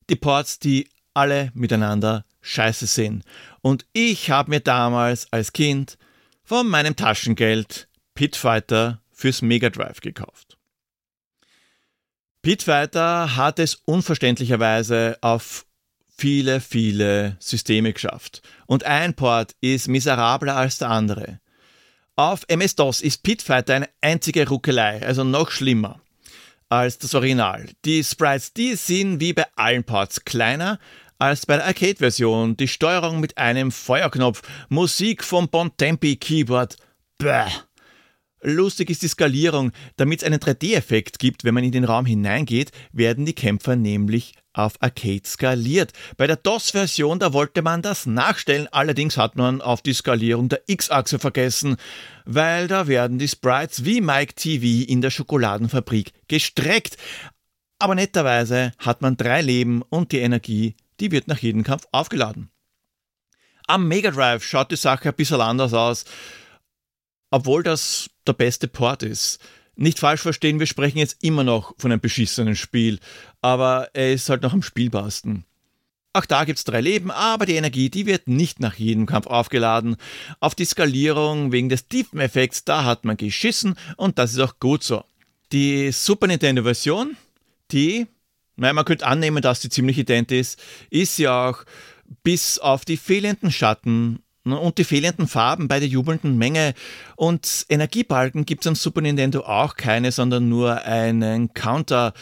Die 0.10 0.18
Ports, 0.18 0.60
die 0.60 0.90
alle 1.14 1.50
miteinander 1.54 2.26
scheiße 2.42 2.88
sind. 2.88 3.24
Und 3.62 3.86
ich 3.94 4.32
habe 4.32 4.50
mir 4.50 4.60
damals 4.60 5.32
als 5.32 5.54
Kind 5.54 5.98
von 6.44 6.68
meinem 6.68 6.98
Taschengeld 6.98 7.88
Pitfighter 8.16 9.00
fürs 9.24 9.42
Mega 9.42 9.70
Drive 9.70 10.02
gekauft. 10.02 10.58
Pit 12.42 12.64
Fighter 12.64 13.38
hat 13.38 13.58
es 13.58 13.76
unverständlicherweise 13.86 15.18
auf 15.22 15.66
viele, 16.10 16.60
viele 16.60 17.38
Systeme 17.40 17.94
geschafft. 17.94 18.42
Und 18.68 18.84
ein 18.84 19.14
Port 19.14 19.56
ist 19.62 19.88
miserabler 19.88 20.58
als 20.58 20.78
der 20.78 20.90
andere. 20.90 21.40
Auf 22.18 22.44
MS-DOS 22.50 23.00
ist 23.00 23.24
Pitfighter 23.24 23.76
eine 23.76 23.90
einzige 24.02 24.46
Ruckelei, 24.46 25.02
also 25.02 25.24
noch 25.24 25.52
schlimmer 25.52 26.02
als 26.68 26.98
das 26.98 27.16
Original. 27.16 27.70
Die 27.86 28.04
Sprites, 28.04 28.52
die 28.52 28.76
sind 28.76 29.22
wie 29.22 29.32
bei 29.32 29.46
allen 29.56 29.86
Ports 29.86 30.26
kleiner 30.26 30.80
als 31.18 31.46
bei 31.46 31.56
der 31.56 31.66
Arcade-Version. 31.68 32.58
Die 32.58 32.68
Steuerung 32.68 33.22
mit 33.22 33.38
einem 33.38 33.72
Feuerknopf, 33.72 34.42
Musik 34.68 35.24
vom 35.24 35.48
Bontempi 35.48 36.18
Keyboard. 36.18 36.76
Bäh. 37.20 37.48
Lustig 38.44 38.90
ist 38.90 39.02
die 39.02 39.08
Skalierung. 39.08 39.72
Damit 39.96 40.22
es 40.22 40.26
einen 40.26 40.40
3D-Effekt 40.40 41.18
gibt, 41.18 41.46
wenn 41.46 41.54
man 41.54 41.64
in 41.64 41.72
den 41.72 41.86
Raum 41.86 42.06
hineingeht, 42.06 42.72
werden 42.92 43.26
die 43.26 43.34
Kämpfer 43.34 43.78
nämlich 43.78 44.34
auf 44.52 44.74
Arcade 44.82 45.22
skaliert. 45.26 45.94
Bei 46.18 46.28
der 46.28 46.36
DOS-Version, 46.36 47.20
da 47.20 47.34
wollte 47.34 47.62
man 47.62 47.82
das 47.82 48.06
nachstellen, 48.06 48.68
allerdings 48.72 49.18
hat 49.18 49.36
man 49.36 49.62
auf 49.62 49.82
die 49.82 49.94
Skalierung 49.94 50.50
der 50.50 50.62
X-Achse 50.68 51.20
vergessen, 51.20 51.78
weil 52.26 52.68
da 52.68 52.88
werden 52.88 53.18
die 53.18 53.28
Sprites 53.28 53.86
wie 53.86 54.02
Mike 54.02 54.36
TV 54.36 54.86
in 54.88 55.02
der 55.02 55.10
Schokoladenfabrik 55.10 56.12
gestreckt. 56.28 56.98
Aber 57.80 57.96
netterweise 57.96 58.74
hat 58.78 59.02
man 59.02 59.18
drei 59.18 59.42
Leben 59.42 59.82
und 59.82 60.12
die 60.12 60.20
Energie, 60.20 60.76
die 61.00 61.12
wird 61.12 61.28
nach 61.28 61.40
jedem 61.40 61.64
Kampf 61.64 61.88
aufgeladen. 61.92 62.50
Am 63.68 63.88
Mega 63.88 64.12
Drive 64.12 64.44
schaut 64.44 64.72
die 64.72 64.76
Sache 64.76 65.10
ein 65.10 65.16
bisschen 65.16 65.40
anders 65.40 65.74
aus, 65.74 66.04
obwohl 67.34 67.64
das 67.64 68.12
der 68.28 68.34
beste 68.34 68.68
Port 68.68 69.02
ist. 69.02 69.40
Nicht 69.76 69.98
falsch 69.98 70.22
verstehen, 70.22 70.60
wir 70.60 70.68
sprechen 70.68 71.00
jetzt 71.00 71.24
immer 71.24 71.44
noch 71.44 71.74
von 71.80 71.92
einem 71.92 72.00
beschissenen 72.00 72.56
Spiel, 72.56 73.00
aber 73.42 73.90
er 73.94 74.14
ist 74.14 74.30
halt 74.30 74.44
noch 74.44 74.54
am 74.54 74.62
spielbarsten. 74.62 75.44
Auch 76.14 76.26
da 76.26 76.44
gibt's 76.44 76.64
drei 76.64 76.80
Leben, 76.80 77.10
aber 77.10 77.48
die 77.48 77.56
Energie, 77.56 77.90
die 77.90 78.06
wird 78.06 78.28
nicht 78.28 78.60
nach 78.60 78.76
jedem 78.76 79.08
Kampf 79.08 79.26
aufgeladen. 79.26 79.96
Auf 80.42 80.54
die 80.54 80.66
Skalierung 80.66 81.52
wegen 81.52 81.70
des 81.70 81.88
Tiefeneffekts, 81.88 82.66
da 82.66 82.84
hat 82.84 83.04
man 83.04 83.18
geschissen 83.18 83.80
und 83.98 84.20
das 84.20 84.34
ist 84.34 84.40
auch 84.40 84.60
gut 84.60 84.84
so. 84.84 85.04
Die 85.52 85.92
Super 85.92 86.28
Nintendo-Version, 86.28 87.18
die, 87.72 88.06
naja, 88.58 88.74
man 88.74 88.86
könnte 88.86 89.08
annehmen, 89.08 89.42
dass 89.42 89.64
sie 89.64 89.70
ziemlich 89.70 89.98
ident 89.98 90.32
ist, 90.32 90.62
ist 90.92 91.18
ja 91.18 91.50
auch 91.50 91.64
bis 92.22 92.60
auf 92.60 92.86
die 92.86 92.98
fehlenden 92.98 93.52
Schatten 93.52 94.23
und 94.44 94.78
die 94.78 94.84
fehlenden 94.84 95.28
Farben 95.28 95.68
bei 95.68 95.80
der 95.80 95.88
jubelnden 95.88 96.38
Menge. 96.38 96.74
Und 97.16 97.66
Energiebalken 97.70 98.46
gibt 98.46 98.64
es 98.64 98.68
am 98.68 98.76
Super 98.76 99.02
Nintendo 99.02 99.42
auch 99.42 99.76
keine, 99.76 100.12
sondern 100.12 100.50
nur 100.50 100.84
einen 100.84 101.54
Counter. 101.54 102.14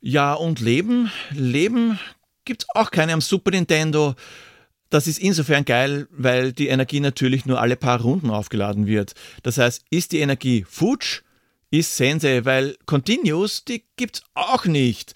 Ja, 0.00 0.34
und 0.34 0.60
Leben? 0.60 1.10
Leben 1.30 1.98
gibt 2.44 2.62
es 2.62 2.68
auch 2.74 2.90
keine 2.90 3.12
am 3.14 3.20
Super 3.20 3.50
Nintendo. 3.50 4.14
Das 4.90 5.06
ist 5.06 5.18
insofern 5.18 5.64
geil, 5.64 6.08
weil 6.10 6.52
die 6.52 6.68
Energie 6.68 7.00
natürlich 7.00 7.44
nur 7.44 7.60
alle 7.60 7.76
paar 7.76 8.00
Runden 8.00 8.30
aufgeladen 8.30 8.86
wird. 8.86 9.14
Das 9.42 9.58
heißt, 9.58 9.84
ist 9.90 10.12
die 10.12 10.20
Energie 10.20 10.64
futsch, 10.68 11.22
ist 11.70 11.96
Sense, 11.96 12.44
weil 12.44 12.76
Continuous, 12.86 13.64
die 13.64 13.84
gibt's 13.96 14.22
auch 14.34 14.64
nicht. 14.64 15.14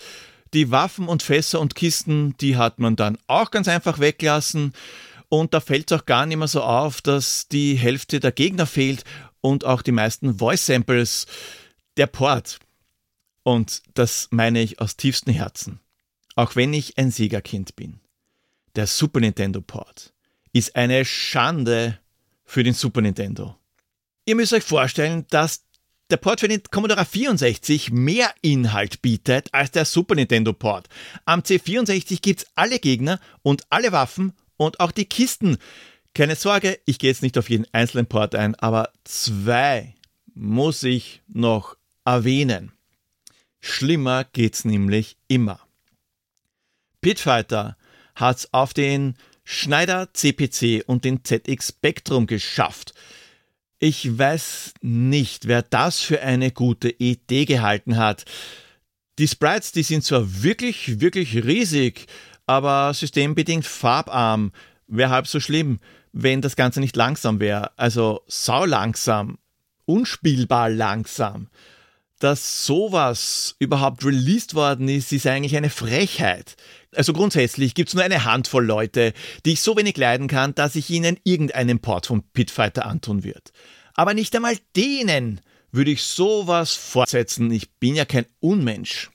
Die 0.53 0.71
Waffen 0.71 1.09
und 1.09 1.23
Fässer 1.23 1.61
und 1.61 1.75
Kisten, 1.75 2.37
die 2.39 2.59
hat 2.59 2.79
man 2.79 2.97
dann 2.97 3.17
auch 3.27 3.51
ganz 3.51 3.69
einfach 3.69 3.99
weglassen. 3.99 4.75
Und 5.33 5.55
da 5.55 5.61
fällt 5.61 5.91
es 5.91 5.99
auch 5.99 6.05
gar 6.05 6.27
nicht 6.27 6.37
mehr 6.37 6.47
so 6.47 6.63
auf, 6.63 7.01
dass 7.01 7.49
die 7.49 7.75
Hälfte 7.75 8.21
der 8.21 8.33
Gegner 8.33 8.67
fehlt 8.67 9.03
und 9.41 9.65
auch 9.65 9.81
die 9.81 9.91
meisten 9.91 10.39
Voice 10.39 10.67
Samples. 10.67 11.27
Der 11.97 12.07
Port. 12.07 12.59
Und 13.43 13.81
das 13.95 14.29
meine 14.31 14.61
ich 14.61 14.79
aus 14.79 14.99
tiefstem 14.99 15.33
Herzen. 15.33 15.81
Auch 16.35 16.55
wenn 16.55 16.75
ich 16.75 16.99
ein 16.99 17.11
Siegerkind 17.11 17.77
bin. 17.77 18.01
Der 18.77 18.87
Super 18.87 19.21
Nintendo 19.21 19.63
Port 19.63 20.13
ist 20.53 20.77
eine 20.77 21.03
Schande 21.07 21.99
für 22.45 22.63
den 22.63 22.75
Super 22.75 23.01
Nintendo. 23.01 23.57
Ihr 24.27 24.37
müsst 24.37 24.53
euch 24.53 24.65
vorstellen, 24.65 25.25
dass 25.31 25.65
der 26.11 26.19
Port 26.19 26.41
für 26.41 26.49
den 26.49 26.63
Commodore 26.71 27.07
64 27.07 27.91
mehr 27.91 28.35
Inhalt 28.43 29.01
bietet 29.01 29.49
als 29.53 29.71
der 29.71 29.87
Super 29.87 30.15
Nintendo 30.15 30.53
Port. 30.53 30.91
Am 31.25 31.41
C64 31.41 32.21
gibt 32.21 32.41
es 32.41 32.47
alle 32.55 32.79
Gegner 32.79 33.19
und 33.41 33.63
alle 33.71 33.93
Waffen 33.93 34.35
und 34.67 34.81
auch 34.81 34.93
die 34.93 35.05
Kisten. 35.05 35.59
Keine 36.15 36.37
Sorge, 36.37 36.79
ich 36.85 36.99
gehe 36.99 37.11
jetzt 37.11 37.23
nicht 37.23 37.39
auf 37.39 37.51
jeden 37.51 37.67
einzelnen 37.73 38.07
Port 38.07 38.35
ein, 38.35 38.55
aber 38.57 38.91
zwei 39.05 39.95
muss 40.35 40.83
ich 40.83 41.23
noch 41.29 41.77
erwähnen. 42.05 42.73
Schlimmer 43.61 44.25
geht's 44.25 44.65
nämlich 44.65 45.17
immer. 45.29 45.61
Pitfighter 47.01 47.77
hat's 48.15 48.53
auf 48.53 48.75
den 48.75 49.17
Schneider 49.45 50.13
CPC 50.13 50.85
und 50.87 51.05
den 51.05 51.25
ZX 51.25 51.69
Spectrum 51.69 52.27
geschafft. 52.27 52.95
Ich 53.79 54.17
weiß 54.17 54.75
nicht, 54.83 55.49
wer 55.49 55.63
das 55.63 56.01
für 56.01 56.23
eine 56.23 56.53
gute 56.53 56.91
Idee 56.91 57.45
gehalten 57.45 57.97
hat. 57.97 58.25
Die 59.19 59.29
Sprites, 59.29 59.73
die 59.73 59.83
sind 59.83 60.05
zwar 60.05 60.43
wirklich, 60.43 61.01
wirklich 61.01 61.45
riesig, 61.45 62.07
aber 62.53 62.93
systembedingt 62.93 63.65
farbarm 63.65 64.53
wäre 64.87 65.11
halb 65.11 65.27
so 65.27 65.41
schlimm, 65.41 65.81
wenn 66.13 66.43
das 66.43 66.57
Ganze 66.57 66.81
nicht 66.81 66.97
langsam 66.97 67.41
wäre. 67.41 67.71
Also 67.79 68.23
sau 68.27 68.67
langsam, 68.67 69.39
unspielbar 69.87 70.69
langsam. 70.69 71.49
Dass 72.19 72.67
sowas 72.67 73.57
überhaupt 73.59 74.05
released 74.05 74.55
worden 74.55 74.89
ist, 74.89 75.13
ist 75.13 75.27
eigentlich 75.27 75.57
eine 75.57 75.71
Frechheit. 75.71 76.57
Also 76.95 77.13
grundsätzlich 77.13 77.75
gibt 77.75 77.89
es 77.89 77.95
nur 77.95 78.05
eine 78.05 78.25
Handvoll 78.25 78.65
Leute, 78.65 79.13
die 79.45 79.55
ich 79.55 79.61
so 79.61 79.77
wenig 79.77 79.97
leiden 79.97 80.29
kann, 80.29 80.55
dass 80.55 80.77
ich 80.77 80.91
ihnen 80.91 81.19
irgendeinen 81.25 81.81
Port 81.81 82.07
vom 82.07 82.23
Pitfighter 82.33 82.87
antun 82.87 83.25
wird. 83.25 83.53
Aber 83.95 84.15
nicht 84.15 84.37
einmal 84.37 84.57
denen 84.77 85.41
würde 85.73 85.91
ich 85.91 86.03
sowas 86.03 86.75
fortsetzen. 86.75 87.51
Ich 87.51 87.73
bin 87.73 87.95
ja 87.95 88.05
kein 88.05 88.27
Unmensch. 88.41 89.11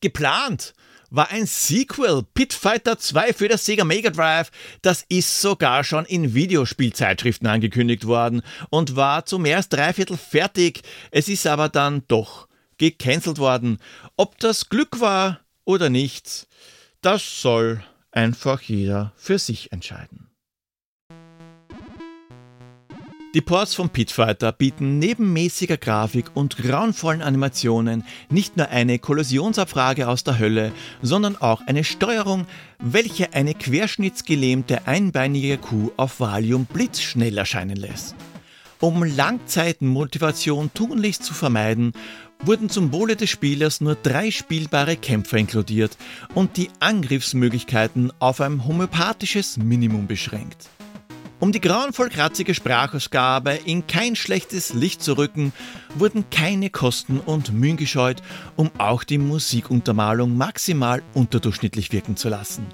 Geplant 0.00 0.74
war 1.10 1.30
ein 1.30 1.46
Sequel, 1.46 2.22
Pit 2.34 2.52
Fighter 2.52 2.98
2 2.98 3.32
für 3.32 3.48
das 3.48 3.64
Sega 3.64 3.84
Mega 3.84 4.10
Drive. 4.10 4.50
Das 4.82 5.04
ist 5.08 5.40
sogar 5.40 5.84
schon 5.84 6.04
in 6.04 6.34
Videospielzeitschriften 6.34 7.48
angekündigt 7.48 8.06
worden 8.06 8.42
und 8.70 8.96
war 8.96 9.24
zum 9.26 9.42
mehr 9.42 9.56
als 9.56 9.68
dreiviertel 9.68 10.16
fertig. 10.16 10.82
Es 11.10 11.28
ist 11.28 11.46
aber 11.46 11.68
dann 11.68 12.02
doch 12.08 12.48
gecancelt 12.78 13.38
worden. 13.38 13.78
Ob 14.16 14.38
das 14.38 14.68
Glück 14.68 15.00
war 15.00 15.40
oder 15.64 15.90
nicht, 15.90 16.46
das 17.00 17.42
soll 17.42 17.82
einfach 18.10 18.62
jeder 18.62 19.12
für 19.16 19.38
sich 19.38 19.72
entscheiden. 19.72 20.27
Die 23.38 23.42
Ports 23.42 23.72
von 23.72 23.88
Pitfighter 23.88 24.50
bieten 24.50 24.98
neben 24.98 25.32
mäßiger 25.32 25.76
Grafik 25.76 26.32
und 26.34 26.56
grauenvollen 26.56 27.22
Animationen 27.22 28.02
nicht 28.30 28.56
nur 28.56 28.70
eine 28.70 28.98
Kollisionsabfrage 28.98 30.08
aus 30.08 30.24
der 30.24 30.40
Hölle, 30.40 30.72
sondern 31.02 31.36
auch 31.36 31.60
eine 31.68 31.84
Steuerung, 31.84 32.48
welche 32.80 33.34
eine 33.34 33.54
querschnittsgelähmte 33.54 34.88
einbeinige 34.88 35.56
Kuh 35.56 35.92
auf 35.96 36.18
Valium 36.18 36.66
blitzschnell 36.66 37.38
erscheinen 37.38 37.76
lässt. 37.76 38.16
Um 38.80 39.04
Langzeitmotivation 39.04 40.72
tunlichst 40.74 41.22
zu 41.22 41.32
vermeiden, 41.32 41.92
wurden 42.40 42.68
zum 42.68 42.92
Wohle 42.92 43.14
des 43.14 43.30
Spielers 43.30 43.80
nur 43.80 43.94
drei 43.94 44.32
spielbare 44.32 44.96
Kämpfer 44.96 45.36
inkludiert 45.36 45.96
und 46.34 46.56
die 46.56 46.70
Angriffsmöglichkeiten 46.80 48.12
auf 48.18 48.40
ein 48.40 48.66
homöopathisches 48.66 49.58
Minimum 49.58 50.08
beschränkt. 50.08 50.70
Um 51.40 51.52
die 51.52 51.60
grauenvoll 51.60 52.08
kratzige 52.08 52.52
Sprachausgabe 52.52 53.52
in 53.52 53.86
kein 53.86 54.16
schlechtes 54.16 54.74
Licht 54.74 55.02
zu 55.02 55.16
rücken, 55.16 55.52
wurden 55.94 56.28
keine 56.30 56.68
Kosten 56.68 57.20
und 57.20 57.52
Mühen 57.52 57.76
gescheut, 57.76 58.22
um 58.56 58.72
auch 58.78 59.04
die 59.04 59.18
Musikuntermalung 59.18 60.36
maximal 60.36 61.00
unterdurchschnittlich 61.14 61.92
wirken 61.92 62.16
zu 62.16 62.28
lassen. 62.28 62.66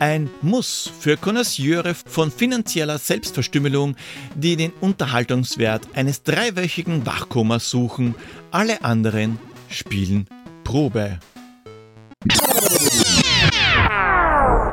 Ein 0.00 0.28
Muss 0.42 0.90
für 0.98 1.16
Connoisseure 1.16 1.94
von 1.94 2.32
finanzieller 2.32 2.98
Selbstverstümmelung, 2.98 3.94
die 4.34 4.56
den 4.56 4.72
Unterhaltungswert 4.80 5.86
eines 5.94 6.24
dreiwöchigen 6.24 7.06
Wachkomas 7.06 7.70
suchen, 7.70 8.16
alle 8.50 8.82
anderen 8.82 9.38
spielen 9.70 10.26
Probe. 10.64 11.20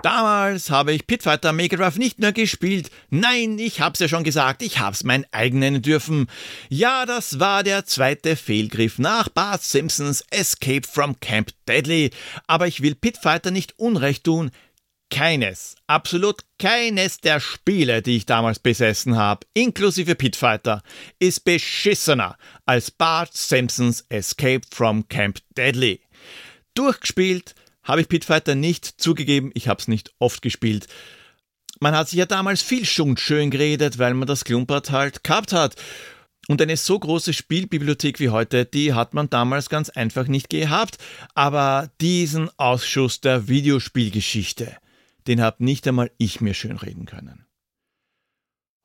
Damals 0.02 0.72
habe 0.72 0.94
ich 0.94 1.06
Pitfighter 1.06 1.54
Mega 1.54 1.78
Drive 1.78 1.98
nicht 1.98 2.20
nur 2.20 2.32
gespielt. 2.32 2.90
Nein, 3.12 3.60
ich 3.60 3.82
hab's 3.82 4.00
ja 4.00 4.08
schon 4.08 4.24
gesagt, 4.24 4.64
ich 4.64 4.80
hab's 4.80 5.04
mein 5.04 5.28
eigen 5.32 5.60
nennen 5.60 5.84
dürfen. 5.84 6.28
Ja, 6.70 7.06
das 7.06 7.40
war 7.40 7.62
der 7.64 7.86
zweite 7.86 8.36
Fehlgriff 8.36 8.98
nach 8.98 9.30
Bart 9.30 9.62
Simpsons 9.62 10.26
Escape 10.32 10.88
from 10.88 11.20
Camp 11.20 11.52
Deadly. 11.68 12.10
Aber 12.48 12.66
ich 12.66 12.82
will 12.82 12.96
Pitfighter 12.96 13.52
nicht 13.52 13.78
Unrecht 13.78 14.24
tun. 14.24 14.50
Keines, 15.12 15.76
absolut 15.86 16.42
keines 16.58 17.20
der 17.20 17.40
Spiele, 17.40 18.02
die 18.02 18.18
ich 18.18 18.26
damals 18.26 18.58
besessen 18.58 19.18
habe, 19.18 19.46
inklusive 19.54 20.16
Pitfighter, 20.16 20.82
ist 21.20 21.44
beschissener 21.44 22.38
als 22.66 22.90
Bart 22.90 23.36
Simpsons 23.36 24.06
Escape 24.10 24.62
from 24.72 25.08
Camp 25.10 25.40
Deadly. 25.56 26.02
Durchgespielt 26.74 27.54
habe 27.84 28.02
ich 28.02 28.10
Pitfighter 28.10 28.56
nicht 28.56 28.86
zugegeben, 29.02 29.52
ich 29.54 29.68
habe 29.68 29.80
es 29.80 29.88
nicht 29.88 30.14
oft 30.20 30.42
gespielt. 30.42 30.88
Man 31.80 31.96
hat 31.96 32.10
sich 32.10 32.20
ja 32.20 32.26
damals 32.26 32.62
viel 32.62 32.86
schon 32.86 33.18
schön 33.18 33.50
geredet, 33.50 33.98
weil 33.98 34.14
man 34.14 34.28
das 34.28 34.44
Klumpert 34.44 34.92
halt 34.92 35.24
gehabt 35.24 35.52
hat. 35.52 35.76
Und 36.48 36.62
eine 36.62 36.78
so 36.78 37.00
große 37.00 37.34
Spielbibliothek 37.34 38.20
wie 38.20 38.30
heute, 38.30 38.66
die 38.66 38.94
hat 38.94 39.14
man 39.14 39.30
damals 39.30 39.70
ganz 39.70 39.90
einfach 39.90 40.28
nicht 40.28 40.50
gehabt. 40.50 40.98
Aber 41.34 41.90
diesen 42.02 42.50
Ausschuss 42.60 43.22
der 43.22 43.48
Videospielgeschichte, 43.48 44.78
den 45.28 45.42
hab 45.42 45.60
nicht 45.60 45.88
einmal 45.88 46.12
ich 46.18 46.42
mir 46.42 46.54
schön 46.54 46.78
reden 46.78 47.06
können. 47.06 47.46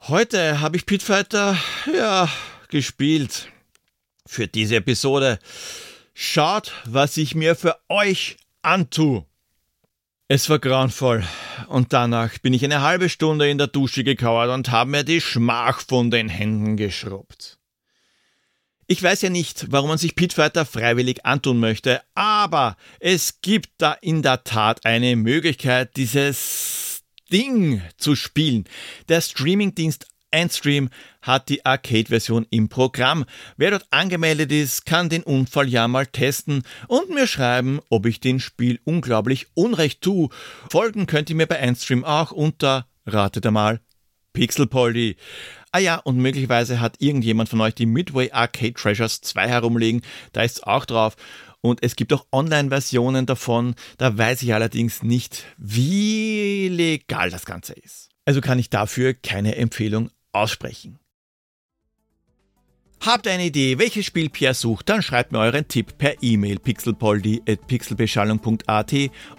Heute 0.02 0.60
habe 0.60 0.76
ich 0.76 0.86
Pitfighter, 0.86 1.58
ja, 1.92 2.28
gespielt. 2.68 3.48
Für 4.26 4.46
diese 4.46 4.76
Episode. 4.76 5.38
Schaut, 6.14 6.72
was 6.84 7.16
ich 7.16 7.34
mir 7.34 7.56
für 7.56 7.76
euch 7.88 8.36
antue. 8.66 9.24
Es 10.28 10.50
war 10.50 10.58
grauenvoll. 10.58 11.24
Und 11.68 11.92
danach 11.92 12.36
bin 12.38 12.52
ich 12.52 12.64
eine 12.64 12.82
halbe 12.82 13.08
Stunde 13.08 13.48
in 13.48 13.58
der 13.58 13.68
Dusche 13.68 14.02
gekauert 14.02 14.50
und 14.50 14.70
habe 14.70 14.90
mir 14.90 15.04
die 15.04 15.20
Schmach 15.20 15.80
von 15.80 16.10
den 16.10 16.28
Händen 16.28 16.76
geschrubbt. 16.76 17.58
Ich 18.88 19.02
weiß 19.02 19.22
ja 19.22 19.30
nicht, 19.30 19.70
warum 19.70 19.88
man 19.88 19.98
sich 19.98 20.14
Pitfighter 20.14 20.64
freiwillig 20.64 21.24
antun 21.24 21.58
möchte, 21.58 22.02
aber 22.14 22.76
es 23.00 23.40
gibt 23.40 23.70
da 23.78 23.92
in 23.94 24.22
der 24.22 24.44
Tat 24.44 24.84
eine 24.84 25.16
Möglichkeit, 25.16 25.96
dieses 25.96 27.02
Ding 27.32 27.82
zu 27.96 28.14
spielen. 28.14 28.64
Der 29.08 29.20
Streamingdienst 29.20 30.06
Endstream 30.30 30.90
hat 31.22 31.48
die 31.48 31.64
Arcade-Version 31.64 32.46
im 32.50 32.68
Programm. 32.68 33.24
Wer 33.56 33.70
dort 33.70 33.86
angemeldet 33.90 34.52
ist, 34.52 34.86
kann 34.86 35.08
den 35.08 35.22
Unfall 35.22 35.68
ja 35.68 35.88
mal 35.88 36.06
testen 36.06 36.62
und 36.88 37.10
mir 37.10 37.26
schreiben, 37.26 37.80
ob 37.88 38.06
ich 38.06 38.20
dem 38.20 38.40
Spiel 38.40 38.80
unglaublich 38.84 39.46
Unrecht 39.54 40.02
tue. 40.02 40.28
Folgen 40.70 41.06
könnt 41.06 41.30
ihr 41.30 41.36
mir 41.36 41.46
bei 41.46 41.56
Endstream 41.56 42.04
auch 42.04 42.32
unter, 42.32 42.86
ratet 43.06 43.46
einmal, 43.46 43.80
Pixelpoldi. 44.32 45.16
Ah 45.72 45.78
ja, 45.78 45.96
und 45.96 46.18
möglicherweise 46.18 46.80
hat 46.80 46.96
irgendjemand 47.00 47.48
von 47.48 47.60
euch 47.60 47.74
die 47.74 47.86
Midway 47.86 48.30
Arcade 48.30 48.74
Treasures 48.74 49.20
2 49.22 49.48
herumliegen, 49.48 50.02
da 50.32 50.42
ist 50.42 50.58
es 50.58 50.62
auch 50.62 50.84
drauf. 50.84 51.16
Und 51.62 51.82
es 51.82 51.96
gibt 51.96 52.12
auch 52.12 52.26
Online-Versionen 52.32 53.26
davon, 53.26 53.74
da 53.98 54.16
weiß 54.16 54.42
ich 54.42 54.54
allerdings 54.54 55.02
nicht, 55.02 55.44
wie 55.56 56.68
legal 56.68 57.30
das 57.30 57.44
Ganze 57.44 57.72
ist. 57.72 58.10
Also 58.24 58.40
kann 58.40 58.58
ich 58.58 58.70
dafür 58.70 59.14
keine 59.14 59.56
Empfehlung 59.56 60.10
aussprechen. 60.36 60.98
Habt 63.00 63.26
ihr 63.26 63.32
eine 63.32 63.46
Idee, 63.46 63.78
welches 63.78 64.06
Spiel 64.06 64.30
Pierre 64.30 64.54
sucht, 64.54 64.88
dann 64.88 65.02
schreibt 65.02 65.30
mir 65.30 65.38
euren 65.38 65.68
Tipp 65.68 65.96
per 65.96 66.20
E-Mail 66.22 66.58
pixelpoldi.pixelbeschallung.at 66.58 68.94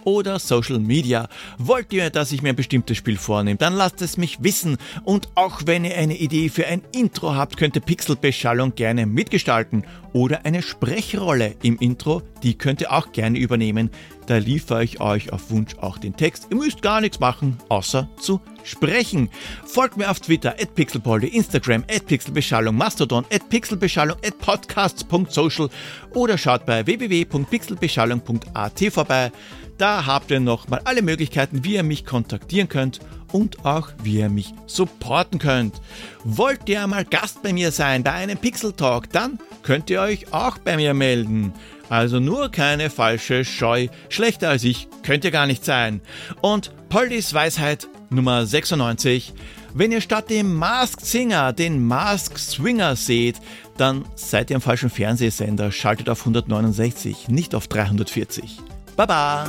oder 0.06 0.40
Social 0.40 0.80
Media. 0.80 1.28
Wollt 1.58 1.92
ihr, 1.92 2.10
dass 2.10 2.32
ich 2.32 2.42
mir 2.42 2.48
ein 2.50 2.56
bestimmtes 2.56 2.96
Spiel 2.96 3.18
vornehme, 3.18 3.58
dann 3.58 3.74
lasst 3.74 4.02
es 4.02 4.16
mich 4.16 4.42
wissen. 4.42 4.78
Und 5.04 5.28
auch 5.36 5.64
wenn 5.66 5.84
ihr 5.84 5.98
eine 5.98 6.16
Idee 6.16 6.48
für 6.48 6.68
ein 6.68 6.82
Intro 6.94 7.36
habt, 7.36 7.58
könnt 7.58 7.76
ihr 7.76 7.82
Pixelbeschallung 7.82 8.76
gerne 8.76 9.06
mitgestalten. 9.06 9.84
Oder 10.14 10.46
eine 10.46 10.62
Sprechrolle 10.62 11.58
im 11.62 11.78
Intro, 11.78 12.22
die 12.44 12.58
könnt 12.58 12.80
ihr 12.80 12.94
auch 12.94 13.12
gerne 13.12 13.38
übernehmen. 13.38 13.92
Da 14.28 14.38
liefere 14.38 14.84
ich 14.84 15.00
euch 15.00 15.34
auf 15.34 15.50
Wunsch 15.50 15.76
auch 15.80 15.98
den 15.98 16.16
Text. 16.16 16.48
Ihr 16.50 16.58
müsst 16.58 16.82
gar 16.82 17.00
nichts 17.02 17.20
machen, 17.22 17.58
außer 17.70 18.10
zu 18.20 18.42
sprechen. 18.64 19.30
Folgt 19.66 19.96
mir 19.96 20.12
auf 20.12 20.20
Twitter, 20.20 20.56
at 20.62 20.76
pixelpoldi, 20.76 21.28
Instagram, 21.28 21.86
at 21.90 22.06
pixelbeschallung, 22.06 22.76
Mastodon, 22.76 23.26
at 23.32 23.48
pixelbeschallung, 23.50 24.18
at 24.26 24.38
podcasts.social 24.40 25.70
oder 26.14 26.38
schaut 26.38 26.66
bei 26.66 26.86
www.pixelbeschallung.at 26.86 28.84
vorbei. 28.92 29.32
Da 29.78 30.06
habt 30.06 30.30
ihr 30.32 30.42
nochmal 30.42 30.82
alle 30.84 31.02
Möglichkeiten, 31.02 31.64
wie 31.64 31.76
ihr 31.76 31.84
mich 31.84 32.04
kontaktieren 32.04 32.68
könnt 32.68 33.00
und 33.32 33.66
auch 33.66 33.92
wie 34.04 34.20
ihr 34.20 34.30
mich 34.30 34.54
supporten 34.66 35.40
könnt. 35.40 35.80
Wollt 36.24 36.68
ihr 36.68 36.84
einmal 36.84 37.06
Gast 37.06 37.44
bei 37.44 37.54
mir 37.54 37.72
sein 37.72 38.04
bei 38.04 38.12
einem 38.12 38.38
Pixel 38.38 38.74
Talk, 38.74 39.10
dann 39.12 39.40
könnt 39.64 39.90
ihr 39.90 40.02
euch 40.02 40.34
auch 40.34 40.58
bei 40.58 40.76
mir 40.76 40.94
melden. 40.94 41.54
Also 41.90 42.20
nur 42.20 42.50
keine 42.50 42.90
falsche 42.90 43.46
Scheu. 43.46 43.88
Schlechter 44.10 44.50
als 44.50 44.64
ich 44.64 44.88
könnt 45.04 45.24
ihr 45.24 45.32
gar 45.32 45.48
nicht 45.48 45.64
sein. 45.64 46.02
Und 46.42 46.72
Poldis 46.90 47.34
Weisheit 47.34 47.88
Nummer 48.10 48.46
96. 48.46 49.34
Wenn 49.74 49.92
ihr 49.92 50.02
statt 50.02 50.30
dem 50.30 50.56
Masked 50.56 51.06
Singer 51.06 51.54
den 51.54 51.86
Masked 51.86 52.38
Swinger 52.38 52.96
seht, 52.96 53.36
dann 53.78 54.06
seid 54.16 54.50
ihr 54.50 54.56
am 54.56 54.62
falschen 54.62 54.90
Fernsehsender. 54.90 55.72
Schaltet 55.72 56.10
auf 56.10 56.22
169, 56.22 57.28
nicht 57.28 57.54
auf 57.54 57.68
340. 57.68 58.58
Baba! 58.96 59.46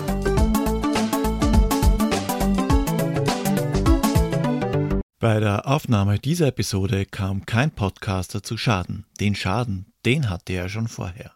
Bei 5.21 5.41
der 5.41 5.67
Aufnahme 5.67 6.19
dieser 6.19 6.49
Episode 6.49 7.05
kam 7.05 7.45
kein 7.45 7.73
Podcaster 7.73 8.43
zu 8.43 8.57
Schaden. 8.57 9.05
Den 9.19 9.35
Schaden, 9.35 9.87
den 10.05 10.31
hatte 10.31 10.53
er 10.53 10.69
schon 10.69 10.87
vorher. 10.87 11.33